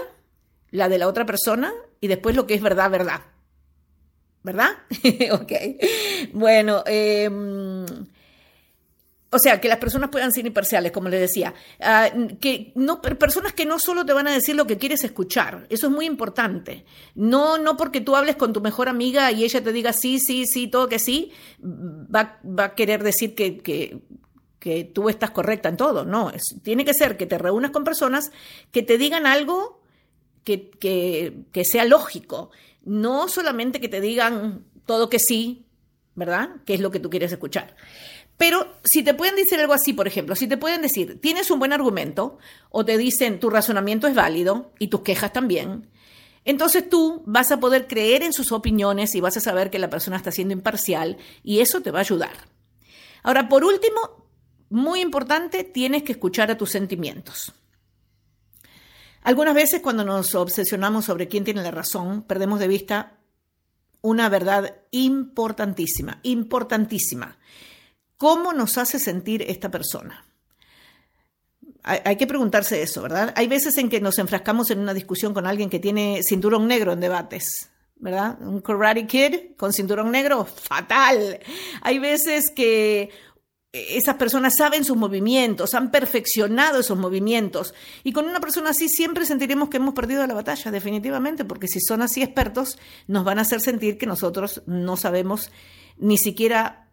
la 0.70 0.88
de 0.88 0.98
la 0.98 1.08
otra 1.08 1.26
persona 1.26 1.72
y 2.00 2.08
después 2.08 2.36
lo 2.36 2.46
que 2.46 2.54
es 2.54 2.62
verdad, 2.62 2.90
verdad. 2.90 3.20
¿Verdad? 4.42 4.70
ok. 5.32 5.52
Bueno, 6.32 6.82
em, 6.86 7.84
o 9.30 9.38
sea, 9.38 9.60
que 9.60 9.68
las 9.68 9.78
personas 9.78 10.10
puedan 10.10 10.32
ser 10.32 10.46
imparciales, 10.46 10.92
como 10.92 11.08
les 11.08 11.20
decía. 11.20 11.54
Ah, 11.80 12.10
que 12.40 12.72
no, 12.74 13.02
personas 13.02 13.52
que 13.52 13.66
no 13.66 13.78
solo 13.78 14.06
te 14.06 14.12
van 14.12 14.26
a 14.26 14.32
decir 14.32 14.56
lo 14.56 14.66
que 14.66 14.78
quieres 14.78 15.04
escuchar. 15.04 15.66
Eso 15.68 15.88
es 15.88 15.92
muy 15.92 16.06
importante. 16.06 16.84
No, 17.14 17.58
no 17.58 17.76
porque 17.76 18.00
tú 18.00 18.16
hables 18.16 18.36
con 18.36 18.52
tu 18.52 18.60
mejor 18.60 18.88
amiga 18.88 19.30
y 19.32 19.44
ella 19.44 19.62
te 19.62 19.72
diga 19.72 19.92
sí, 19.92 20.18
sí, 20.18 20.46
sí, 20.46 20.68
todo 20.68 20.88
que 20.88 20.98
sí, 20.98 21.32
va, 21.62 22.40
va 22.44 22.64
a 22.64 22.74
querer 22.74 23.02
decir 23.02 23.34
que, 23.34 23.58
que, 23.58 24.00
que 24.58 24.84
tú 24.84 25.08
estás 25.08 25.30
correcta 25.30 25.68
en 25.68 25.76
todo, 25.76 26.04
no, 26.04 26.30
es, 26.30 26.42
tiene 26.62 26.84
que 26.84 26.94
ser 26.94 27.16
que 27.16 27.26
te 27.26 27.38
reúnas 27.38 27.70
con 27.70 27.84
personas 27.84 28.30
que 28.72 28.82
te 28.82 28.98
digan 28.98 29.26
algo 29.26 29.80
que, 30.44 30.70
que, 31.52 31.64
sea 31.64 31.84
lógico, 31.84 32.50
no 32.84 33.28
solamente 33.28 33.80
que 33.80 33.88
te 33.88 34.00
digan 34.00 34.64
todo 34.86 35.10
que 35.10 35.18
sí, 35.18 35.66
¿verdad? 36.14 36.48
Que 36.64 36.74
es 36.74 36.80
lo 36.80 36.90
que 36.90 37.00
tú 37.00 37.10
quieres 37.10 37.30
escuchar. 37.30 37.76
Pero 38.38 38.78
si 38.84 39.02
te 39.02 39.14
pueden 39.14 39.36
decir 39.36 39.60
algo 39.60 39.74
así, 39.74 39.92
por 39.92 40.06
ejemplo, 40.06 40.36
si 40.36 40.46
te 40.46 40.56
pueden 40.56 40.80
decir, 40.80 41.20
tienes 41.20 41.50
un 41.50 41.58
buen 41.58 41.72
argumento, 41.72 42.38
o 42.70 42.84
te 42.84 42.96
dicen, 42.96 43.40
tu 43.40 43.50
razonamiento 43.50 44.06
es 44.06 44.14
válido 44.14 44.72
y 44.78 44.86
tus 44.86 45.02
quejas 45.02 45.32
también, 45.32 45.90
entonces 46.44 46.88
tú 46.88 47.22
vas 47.26 47.50
a 47.50 47.60
poder 47.60 47.88
creer 47.88 48.22
en 48.22 48.32
sus 48.32 48.52
opiniones 48.52 49.14
y 49.14 49.20
vas 49.20 49.36
a 49.36 49.40
saber 49.40 49.70
que 49.70 49.80
la 49.80 49.90
persona 49.90 50.16
está 50.16 50.30
siendo 50.30 50.54
imparcial 50.54 51.18
y 51.42 51.58
eso 51.58 51.82
te 51.82 51.90
va 51.90 51.98
a 51.98 52.02
ayudar. 52.02 52.30
Ahora, 53.24 53.48
por 53.48 53.64
último, 53.64 54.30
muy 54.70 55.00
importante, 55.00 55.64
tienes 55.64 56.04
que 56.04 56.12
escuchar 56.12 56.50
a 56.50 56.56
tus 56.56 56.70
sentimientos. 56.70 57.52
Algunas 59.22 59.54
veces 59.54 59.80
cuando 59.82 60.04
nos 60.04 60.34
obsesionamos 60.36 61.04
sobre 61.04 61.28
quién 61.28 61.44
tiene 61.44 61.62
la 61.62 61.72
razón, 61.72 62.22
perdemos 62.22 62.60
de 62.60 62.68
vista 62.68 63.18
una 64.00 64.28
verdad 64.28 64.76
importantísima, 64.92 66.20
importantísima. 66.22 67.36
¿Cómo 68.18 68.52
nos 68.52 68.76
hace 68.76 68.98
sentir 68.98 69.42
esta 69.42 69.70
persona? 69.70 70.24
Hay, 71.84 72.16
que 72.16 72.26
preguntarse 72.26 72.82
eso, 72.82 73.00
¿verdad? 73.00 73.32
Hay 73.34 73.46
veces 73.46 73.78
en 73.78 73.88
que 73.88 74.00
nos 74.00 74.18
enfrascamos 74.18 74.70
en 74.70 74.80
una 74.80 74.92
discusión 74.92 75.32
con 75.32 75.46
alguien 75.46 75.70
que 75.70 75.78
tiene 75.78 76.20
cinturón 76.22 76.66
negro 76.66 76.92
en 76.92 77.00
debates, 77.00 77.70
¿verdad? 77.96 78.36
Un 78.42 78.60
Karate 78.60 79.06
Kid 79.06 79.56
con 79.56 79.72
cinturón 79.72 80.10
negro, 80.10 80.44
fatal. 80.44 81.38
Hay 81.80 81.98
veces 81.98 82.50
que 82.54 83.08
esas 83.72 84.16
personas 84.16 84.56
saben 84.56 84.84
sus 84.84 84.96
movimientos, 84.96 85.74
han 85.74 85.90
perfeccionado 85.90 86.80
esos 86.80 86.98
movimientos. 86.98 87.72
Y 88.02 88.12
con 88.12 88.26
una 88.26 88.40
persona 88.40 88.70
así 88.70 88.88
siempre 88.88 89.24
sentiremos 89.24 89.70
que 89.70 89.78
hemos 89.78 89.94
perdido 89.94 90.26
la 90.26 90.34
batalla, 90.34 90.70
definitivamente, 90.70 91.44
porque 91.44 91.68
si 91.68 91.80
son 91.80 92.02
así 92.02 92.22
expertos, 92.22 92.78
nos 93.06 93.24
van 93.24 93.38
a 93.38 93.42
hacer 93.42 93.60
sentir 93.60 93.96
que 93.96 94.06
nosotros 94.06 94.62
no 94.66 94.96
sabemos 94.96 95.50
ni 95.96 96.18
siquiera 96.18 96.87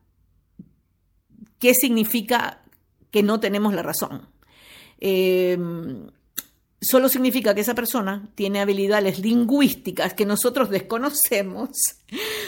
qué 1.60 1.74
significa 1.74 2.62
que 3.12 3.24
no 3.24 3.40
tenemos 3.40 3.74
la 3.74 3.84
razón. 3.84 4.28
Eh, 5.00 5.58
solo 6.86 7.10
significa 7.10 7.56
que 7.56 7.62
esa 7.62 7.74
persona 7.74 8.30
tiene 8.36 8.60
habilidades 8.62 9.20
lingüísticas 9.20 10.14
que 10.14 10.26
nosotros 10.26 10.70
desconocemos 10.70 11.70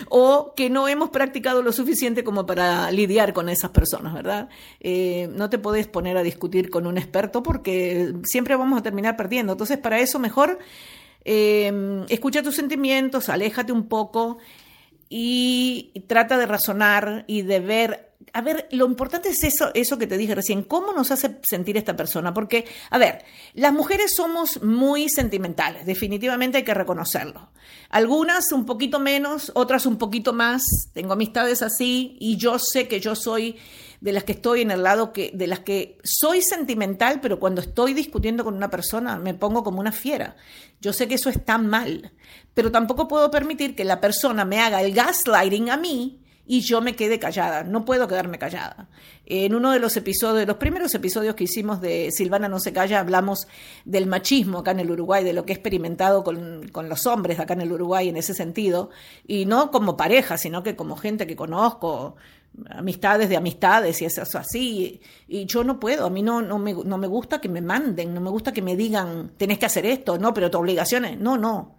o 0.09 0.53
que 0.55 0.69
no 0.69 0.87
hemos 0.87 1.09
practicado 1.09 1.63
lo 1.63 1.71
suficiente 1.71 2.23
como 2.23 2.45
para 2.45 2.91
lidiar 2.91 3.33
con 3.33 3.49
esas 3.49 3.71
personas, 3.71 4.13
¿verdad? 4.13 4.49
Eh, 4.79 5.27
no 5.33 5.49
te 5.49 5.57
puedes 5.57 5.87
poner 5.87 6.17
a 6.17 6.23
discutir 6.23 6.69
con 6.69 6.85
un 6.85 6.97
experto 6.97 7.41
porque 7.41 8.13
siempre 8.23 8.55
vamos 8.55 8.79
a 8.79 8.83
terminar 8.83 9.17
perdiendo. 9.17 9.53
Entonces, 9.53 9.79
para 9.79 9.99
eso 9.99 10.19
mejor 10.19 10.59
eh, 11.25 12.05
escucha 12.09 12.43
tus 12.43 12.55
sentimientos, 12.55 13.29
aléjate 13.29 13.71
un 13.71 13.87
poco 13.87 14.37
y 15.09 15.93
trata 16.07 16.37
de 16.37 16.45
razonar 16.45 17.23
y 17.27 17.41
de 17.41 17.59
ver 17.59 18.06
a 18.37 18.41
ver, 18.41 18.67
lo 18.69 18.85
importante 18.85 19.29
es 19.29 19.43
eso, 19.43 19.71
eso 19.73 19.97
que 19.97 20.05
te 20.05 20.15
dije 20.15 20.35
recién, 20.35 20.61
cómo 20.61 20.93
nos 20.93 21.09
hace 21.09 21.39
sentir 21.41 21.75
esta 21.75 21.95
persona, 21.95 22.35
porque, 22.35 22.65
a 22.91 22.99
ver, 22.99 23.25
las 23.55 23.73
mujeres 23.73 24.13
somos 24.15 24.61
muy 24.61 25.09
sentimentales, 25.09 25.87
definitivamente 25.87 26.59
hay 26.59 26.63
que 26.63 26.75
reconocerlo. 26.75 27.49
Algunas 27.89 28.51
un 28.51 28.67
poquito 28.67 28.99
menos, 28.99 29.51
otras 29.55 29.87
un 29.87 29.97
poquito 29.97 30.33
más, 30.33 30.61
tengo 30.93 31.13
amistades 31.13 31.63
así 31.63 32.15
y 32.19 32.37
yo 32.37 32.59
sé 32.59 32.87
que 32.87 32.99
yo 32.99 33.15
soy 33.15 33.57
de 34.01 34.11
las 34.11 34.23
que 34.23 34.33
estoy 34.33 34.61
en 34.61 34.69
el 34.69 34.83
lado 34.83 35.13
que, 35.13 35.31
de 35.33 35.47
las 35.47 35.61
que 35.61 35.97
soy 36.03 36.43
sentimental, 36.43 37.21
pero 37.21 37.39
cuando 37.39 37.61
estoy 37.61 37.95
discutiendo 37.95 38.43
con 38.43 38.53
una 38.53 38.69
persona 38.69 39.17
me 39.17 39.33
pongo 39.33 39.63
como 39.63 39.79
una 39.79 39.91
fiera. 39.91 40.35
Yo 40.79 40.93
sé 40.93 41.07
que 41.07 41.15
eso 41.15 41.31
está 41.31 41.57
mal, 41.57 42.13
pero 42.53 42.71
tampoco 42.71 43.07
puedo 43.07 43.31
permitir 43.31 43.75
que 43.75 43.83
la 43.83 43.99
persona 43.99 44.45
me 44.45 44.59
haga 44.59 44.83
el 44.83 44.93
gaslighting 44.93 45.71
a 45.71 45.77
mí 45.77 46.21
y 46.47 46.61
yo 46.61 46.81
me 46.81 46.95
quedé 46.95 47.19
callada, 47.19 47.63
no 47.63 47.83
puedo 47.83 48.07
quedarme 48.07 48.39
callada. 48.39 48.87
En 49.25 49.53
uno 49.53 49.71
de 49.71 49.79
los 49.79 49.97
episodios, 49.97 50.47
los 50.47 50.57
primeros 50.57 50.95
episodios 50.95 51.35
que 51.35 51.43
hicimos 51.43 51.81
de 51.81 52.09
Silvana 52.11 52.47
no 52.47 52.59
se 52.59 52.71
calla, 52.71 53.01
hablamos 53.01 53.47
del 53.83 54.07
machismo 54.07 54.59
acá 54.59 54.71
en 54.71 54.79
el 54.79 54.89
Uruguay, 54.89 55.23
de 55.23 55.33
lo 55.33 55.45
que 55.45 55.51
he 55.51 55.55
experimentado 55.55 56.23
con, 56.23 56.69
con 56.69 56.87
los 56.87 57.05
hombres 57.05 57.39
acá 57.39 57.53
en 57.53 57.61
el 57.61 57.71
Uruguay 57.71 58.07
en 58.07 58.15
ese 58.15 58.33
sentido, 58.33 58.89
y 59.27 59.45
no 59.45 59.71
como 59.71 59.97
pareja, 59.97 60.37
sino 60.37 60.63
que 60.63 60.77
como 60.77 60.95
gente 60.95 61.27
que 61.27 61.35
conozco, 61.35 62.15
amistades 62.69 63.29
de 63.29 63.37
amistades 63.37 64.01
y 64.01 64.05
eso 64.05 64.21
así. 64.37 65.01
Y 65.27 65.45
yo 65.45 65.63
no 65.63 65.79
puedo, 65.79 66.05
a 66.05 66.09
mí 66.09 66.23
no, 66.23 66.41
no, 66.41 66.59
me, 66.59 66.73
no 66.73 66.97
me 66.97 67.07
gusta 67.07 67.41
que 67.41 67.49
me 67.49 67.61
manden, 67.61 68.13
no 68.13 68.21
me 68.21 68.29
gusta 68.29 68.51
que 68.51 68.61
me 68.61 68.75
digan, 68.75 69.33
tenés 69.37 69.59
que 69.59 69.65
hacer 69.65 69.85
esto, 69.85 70.17
no, 70.17 70.33
pero 70.33 70.49
tu 70.49 70.57
obligaciones, 70.57 71.19
no, 71.19 71.37
no. 71.37 71.76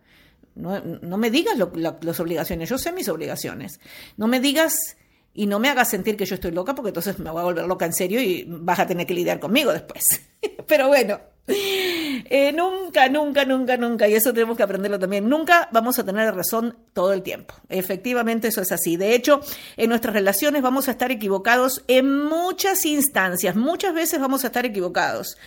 No, 0.58 1.16
me 1.16 1.30
digas 1.30 1.54
las 1.56 2.20
obligaciones, 2.20 2.68
yo 2.68 2.78
sé 2.78 2.92
mis 2.92 3.08
obligaciones. 3.08 3.78
No 4.16 4.26
me 4.26 4.40
digas 4.40 4.96
y 5.32 5.46
no 5.46 5.60
me 5.60 5.68
hagas 5.68 5.90
sentir 5.90 6.16
que 6.16 6.26
yo 6.26 6.34
estoy 6.34 6.50
loca 6.50 6.74
porque 6.74 6.88
entonces 6.88 7.18
me 7.20 7.30
voy 7.30 7.40
a 7.40 7.44
volver 7.44 7.64
loca 7.66 7.86
en 7.86 7.92
serio 7.92 8.20
y 8.20 8.44
vas 8.48 8.80
a 8.80 8.86
tener 8.86 9.06
que 9.06 9.14
lidiar 9.14 9.38
conmigo 9.38 9.72
después. 9.72 10.02
Pero 10.66 10.88
bueno, 10.88 11.20
eh, 11.46 12.52
nunca, 12.52 13.08
nunca, 13.08 13.44
nunca, 13.44 13.76
nunca, 13.76 14.08
y 14.08 14.14
eso 14.14 14.32
tenemos 14.32 14.56
que 14.56 14.64
aprenderlo 14.64 14.98
también, 14.98 15.28
nunca 15.28 15.68
vamos 15.72 15.98
a 15.98 16.04
tener 16.04 16.34
razón 16.34 16.76
todo 16.92 17.12
el 17.12 17.22
tiempo. 17.22 17.54
Efectivamente, 17.68 18.48
eso 18.48 18.60
es 18.60 18.72
así. 18.72 18.96
De 18.96 19.14
hecho, 19.14 19.40
en 19.76 19.90
nuestras 19.90 20.12
relaciones 20.12 20.60
vamos 20.60 20.88
a 20.88 20.90
estar 20.90 21.12
equivocados 21.12 21.84
en 21.86 22.24
muchas 22.24 22.84
instancias, 22.84 23.54
muchas 23.54 23.94
veces 23.94 24.20
vamos 24.20 24.42
a 24.42 24.48
estar 24.48 24.66
equivocados, 24.66 25.38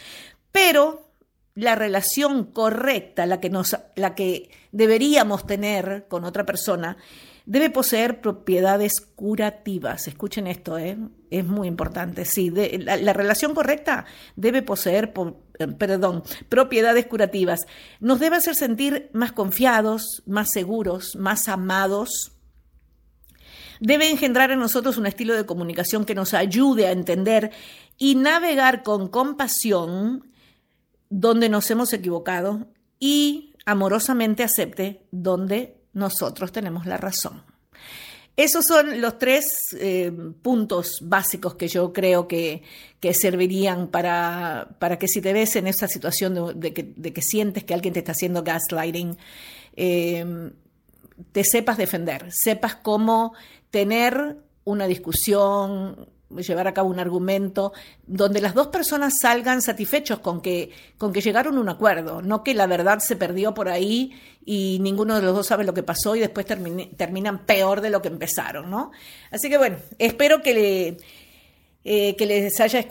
pero 0.53 1.11
la 1.55 1.75
relación 1.75 2.46
correcta, 2.46 3.25
la 3.25 3.39
que, 3.39 3.50
nos, 3.50 3.75
la 3.96 4.15
que 4.15 4.50
deberíamos 4.72 5.46
tener 5.46 6.05
con 6.08 6.24
otra 6.24 6.46
persona, 6.46 6.98
debe 7.46 7.70
poseer 7.70 8.22
propiedades 8.22 8.93
curativas. 9.15 10.08
Escuchen 10.08 10.48
esto, 10.48 10.77
¿eh? 10.77 10.98
es 11.29 11.46
muy 11.46 11.67
importante. 11.67 12.25
Sí, 12.25 12.50
la, 12.50 13.13
relación 13.13 13.53
correcta 13.53 14.05
debe 14.36 14.62
poseer, 14.62 15.13
eh, 15.60 15.67
perdón, 15.67 16.24
propiedades 16.50 17.08
curativas. 17.08 17.62
Nos 18.00 18.20
debe 18.20 18.38
hacer 18.38 18.55
sentir 18.55 19.10
más 19.13 19.31
confiados, 19.31 20.24
más 20.25 20.50
seguros, 20.51 21.15
más 21.15 21.48
amados. 21.48 22.31
Debe 23.79 24.10
engendrar 24.10 24.51
en 24.51 24.60
nosotros 24.60 24.98
un 24.98 25.08
estilo 25.08 25.36
de 25.36 25.46
comunicación 25.46 26.05
que 26.05 26.15
nos 26.15 26.34
ayude 26.34 26.88
a 26.88 26.91
entender 26.91 27.51
y 27.98 28.15
navegar 28.15 28.84
con 28.84 29.08
compasión 29.08 30.30
donde 31.12 31.50
nos 31.50 31.70
hemos 31.70 31.94
equivocado 31.94 32.65
y 33.00 33.53
amorosamente 33.65 34.44
acepte 34.44 35.03
donde 35.12 35.75
nosotros 35.94 36.51
tenemos 36.51 36.88
la 36.88 36.98
razón. 36.98 37.44
Esos 38.38 38.65
son 38.65 39.01
los 39.01 39.20
tres 39.20 39.46
eh, 39.77 40.12
puntos 40.41 41.00
básicos 41.01 41.56
que 41.56 41.68
yo 41.68 41.91
creo 41.91 42.27
que, 42.27 42.63
servirían 43.13 43.89
para, 43.89 44.77
para, 44.80 44.98
que 44.98 45.08
si 45.08 45.22
te 45.22 45.34
ves 45.34 45.58
en 45.58 45.68
esa 45.68 45.88
situación 45.88 46.60
de, 46.60 46.74
que, 46.74 47.22
sientes 47.22 47.65
que 47.65 47.74
alguien 47.74 47.94
te 47.94 48.00
está 48.00 48.13
haciendo 48.13 48.41
gaslighting, 48.41 49.18
eh, 49.75 50.51
te 51.33 51.44
sepas 51.44 51.77
defender, 51.77 52.27
sepas 52.31 52.75
cómo 52.75 53.33
tener 53.70 54.38
una 54.64 54.88
discusión, 54.88 56.07
llevar 56.37 56.67
a 56.67 56.74
cabo 56.74 56.89
un 56.89 57.00
argumento 57.00 57.74
donde 58.05 58.41
las 58.41 58.53
dos 58.53 58.67
personas 58.67 59.13
salgan 59.22 59.61
satisfechos 59.61 60.20
con 60.20 60.41
que, 60.41 60.72
con 60.98 61.13
que 61.13 61.22
llegaron 61.22 61.57
a 61.57 61.61
un 61.61 61.70
acuerdo, 61.70 62.22
no 62.22 62.44
que 62.44 62.53
la 62.53 62.67
verdad 62.67 63.00
se 63.00 63.15
perdió 63.15 63.53
por 63.53 63.70
ahí 63.70 64.13
y 64.46 64.79
ninguno 64.81 65.15
de 65.15 65.22
los 65.22 65.35
dos 65.35 65.48
sabe 65.48 65.63
lo 65.63 65.74
que 65.74 65.83
pasó 65.83 66.15
y 66.15 66.20
después 66.20 66.46
terminan 66.46 67.46
peor 67.46 67.81
de 67.81 67.89
lo 67.89 68.01
que 68.01 68.07
empezaron, 68.07 68.70
¿no? 68.70 68.91
Así 69.29 69.50
que 69.50 69.57
bueno, 69.57 69.77
espero 70.00 70.41
que 70.41 70.53
le 70.53 70.98
eh, 71.83 72.15
que 72.15 72.27
les 72.27 72.59
haya 72.59 72.85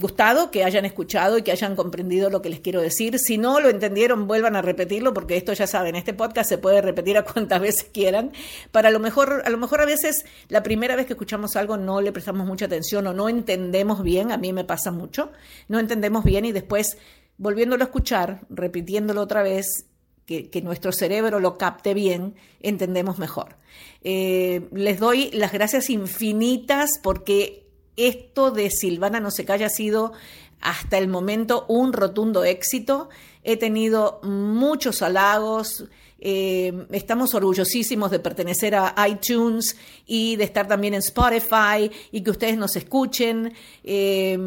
gustado, 0.00 0.50
que 0.50 0.64
hayan 0.64 0.84
escuchado 0.84 1.38
y 1.38 1.42
que 1.42 1.52
hayan 1.52 1.76
comprendido 1.76 2.28
lo 2.28 2.42
que 2.42 2.48
les 2.48 2.58
quiero 2.58 2.80
decir. 2.80 3.18
Si 3.20 3.38
no 3.38 3.60
lo 3.60 3.68
entendieron, 3.68 4.26
vuelvan 4.26 4.56
a 4.56 4.62
repetirlo, 4.62 5.14
porque 5.14 5.36
esto 5.36 5.52
ya 5.52 5.68
saben, 5.68 5.94
este 5.94 6.12
podcast 6.12 6.48
se 6.48 6.58
puede 6.58 6.80
repetir 6.82 7.16
a 7.16 7.24
cuantas 7.24 7.60
veces 7.60 7.84
quieran. 7.84 8.32
Para 8.72 8.90
lo 8.90 8.98
mejor, 8.98 9.42
a 9.44 9.50
lo 9.50 9.58
mejor 9.58 9.80
a 9.80 9.86
veces 9.86 10.24
la 10.48 10.62
primera 10.62 10.96
vez 10.96 11.06
que 11.06 11.12
escuchamos 11.12 11.54
algo 11.54 11.76
no 11.76 12.00
le 12.00 12.10
prestamos 12.10 12.46
mucha 12.46 12.66
atención 12.66 13.06
o 13.06 13.12
no 13.12 13.28
entendemos 13.28 14.02
bien, 14.02 14.32
a 14.32 14.38
mí 14.38 14.52
me 14.52 14.64
pasa 14.64 14.90
mucho, 14.90 15.30
no 15.68 15.78
entendemos 15.78 16.24
bien 16.24 16.44
y 16.44 16.52
después 16.52 16.98
volviéndolo 17.38 17.84
a 17.84 17.86
escuchar, 17.86 18.40
repitiéndolo 18.50 19.20
otra 19.20 19.42
vez, 19.42 19.86
que, 20.26 20.62
nuestro 20.62 20.92
cerebro 20.92 21.40
lo 21.40 21.58
capte 21.58 21.94
bien, 21.94 22.34
entendemos 22.60 23.18
mejor. 23.18 23.56
Eh, 24.02 24.68
les 24.72 24.98
doy 24.98 25.30
las 25.32 25.52
gracias 25.52 25.90
infinitas 25.90 26.90
porque 27.02 27.66
esto 27.96 28.50
de 28.50 28.70
Silvana 28.70 29.20
no 29.20 29.30
se 29.30 29.44
calla 29.44 29.66
ha 29.66 29.70
sido 29.70 30.12
hasta 30.60 30.98
el 30.98 31.08
momento 31.08 31.66
un 31.68 31.92
rotundo 31.92 32.44
éxito. 32.44 33.08
He 33.42 33.56
tenido 33.56 34.20
muchos 34.22 35.02
halagos. 35.02 35.84
Eh, 36.20 36.86
estamos 36.92 37.34
orgullosísimos 37.34 38.10
de 38.12 38.20
pertenecer 38.20 38.76
a 38.76 38.94
iTunes 39.08 39.76
y 40.06 40.36
de 40.36 40.44
estar 40.44 40.68
también 40.68 40.94
en 40.94 41.00
Spotify 41.00 41.90
y 42.12 42.22
que 42.22 42.30
ustedes 42.30 42.56
nos 42.56 42.76
escuchen. 42.76 43.52
Eh, 43.82 44.38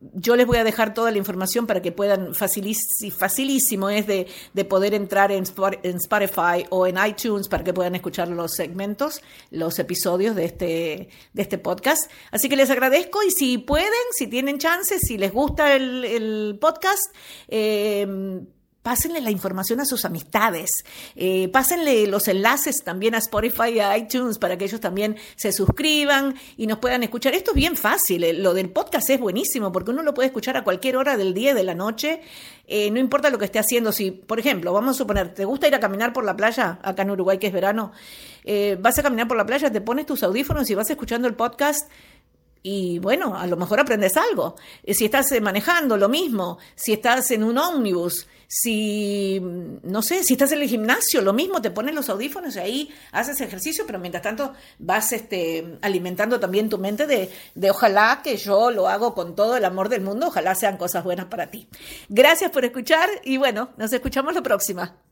yo 0.00 0.36
les 0.36 0.46
voy 0.46 0.58
a 0.58 0.64
dejar 0.64 0.94
toda 0.94 1.10
la 1.10 1.18
información 1.18 1.66
para 1.66 1.80
que 1.80 1.92
puedan, 1.92 2.34
facilísimo 2.34 3.88
es 3.88 4.06
de, 4.06 4.26
poder 4.64 4.94
entrar 4.94 5.32
en, 5.32 5.44
Spotify 5.44 6.66
o 6.70 6.86
en 6.86 6.96
iTunes 7.04 7.48
para 7.48 7.64
que 7.64 7.72
puedan 7.72 7.94
escuchar 7.94 8.28
los 8.28 8.52
segmentos, 8.52 9.22
los 9.50 9.78
episodios 9.78 10.36
de 10.36 10.44
este, 10.44 11.08
de 11.32 11.42
este 11.42 11.58
podcast. 11.58 12.10
Así 12.30 12.48
que 12.48 12.56
les 12.56 12.70
agradezco 12.70 13.22
y 13.22 13.30
si 13.30 13.58
pueden, 13.58 13.90
si 14.12 14.26
tienen 14.26 14.58
chances, 14.58 15.00
si 15.00 15.16
les 15.18 15.32
gusta 15.32 15.74
el, 15.74 16.58
podcast, 16.60 17.14
eh, 17.48 18.06
pásenle 18.86 19.20
la 19.20 19.32
información 19.32 19.80
a 19.80 19.84
sus 19.84 20.04
amistades, 20.04 20.70
eh, 21.16 21.48
pásenle 21.48 22.06
los 22.06 22.28
enlaces 22.28 22.84
también 22.84 23.16
a 23.16 23.18
Spotify 23.18 23.70
y 23.74 23.80
a 23.80 23.98
iTunes 23.98 24.38
para 24.38 24.56
que 24.56 24.64
ellos 24.64 24.80
también 24.80 25.16
se 25.34 25.50
suscriban 25.50 26.36
y 26.56 26.68
nos 26.68 26.78
puedan 26.78 27.02
escuchar. 27.02 27.34
Esto 27.34 27.50
es 27.50 27.56
bien 27.56 27.76
fácil, 27.76 28.22
eh, 28.22 28.32
lo 28.32 28.54
del 28.54 28.70
podcast 28.70 29.10
es 29.10 29.18
buenísimo 29.18 29.72
porque 29.72 29.90
uno 29.90 30.04
lo 30.04 30.14
puede 30.14 30.28
escuchar 30.28 30.56
a 30.56 30.62
cualquier 30.62 30.96
hora 30.98 31.16
del 31.16 31.34
día 31.34 31.50
y 31.50 31.54
de 31.54 31.64
la 31.64 31.74
noche, 31.74 32.20
eh, 32.68 32.88
no 32.92 33.00
importa 33.00 33.28
lo 33.28 33.38
que 33.38 33.46
esté 33.46 33.58
haciendo. 33.58 33.90
Si, 33.90 34.12
por 34.12 34.38
ejemplo, 34.38 34.72
vamos 34.72 34.94
a 34.94 34.98
suponer, 34.98 35.34
¿te 35.34 35.44
gusta 35.44 35.66
ir 35.66 35.74
a 35.74 35.80
caminar 35.80 36.12
por 36.12 36.24
la 36.24 36.36
playa 36.36 36.78
acá 36.80 37.02
en 37.02 37.10
Uruguay 37.10 37.38
que 37.38 37.48
es 37.48 37.52
verano? 37.52 37.90
vas 38.78 38.96
a 38.96 39.02
caminar 39.02 39.26
por 39.26 39.36
la 39.36 39.44
playa, 39.44 39.72
te 39.72 39.80
pones 39.80 40.06
tus 40.06 40.22
audífonos 40.22 40.70
y 40.70 40.76
vas 40.76 40.88
escuchando 40.88 41.26
el 41.26 41.34
podcast 41.34 41.90
y 42.68 42.98
bueno, 42.98 43.38
a 43.38 43.46
lo 43.46 43.56
mejor 43.56 43.78
aprendes 43.78 44.16
algo. 44.16 44.56
Eh, 44.82 44.92
si 44.92 45.04
estás 45.04 45.30
eh, 45.30 45.40
manejando, 45.40 45.96
lo 45.96 46.08
mismo. 46.08 46.58
Si 46.74 46.92
estás 46.92 47.30
en 47.30 47.44
un 47.44 47.58
ómnibus, 47.58 48.26
si, 48.48 49.40
no 49.40 50.02
sé, 50.02 50.24
si 50.24 50.32
estás 50.32 50.50
en 50.50 50.62
el 50.62 50.68
gimnasio, 50.68 51.22
lo 51.22 51.32
mismo, 51.32 51.62
te 51.62 51.70
pones 51.70 51.94
los 51.94 52.08
audífonos 52.08 52.56
y 52.56 52.58
ahí 52.58 52.94
haces 53.12 53.40
ejercicio, 53.40 53.84
pero 53.86 54.00
mientras 54.00 54.24
tanto 54.24 54.52
vas 54.80 55.12
este, 55.12 55.78
alimentando 55.80 56.40
también 56.40 56.68
tu 56.68 56.78
mente 56.78 57.06
de, 57.06 57.30
de 57.54 57.70
ojalá 57.70 58.20
que 58.24 58.36
yo 58.36 58.72
lo 58.72 58.88
hago 58.88 59.14
con 59.14 59.36
todo 59.36 59.56
el 59.56 59.64
amor 59.64 59.88
del 59.88 60.00
mundo, 60.00 60.26
ojalá 60.26 60.56
sean 60.56 60.76
cosas 60.76 61.04
buenas 61.04 61.26
para 61.26 61.52
ti. 61.52 61.68
Gracias 62.08 62.50
por 62.50 62.64
escuchar 62.64 63.08
y 63.22 63.36
bueno, 63.36 63.70
nos 63.76 63.92
escuchamos 63.92 64.34
la 64.34 64.42
próxima. 64.42 65.06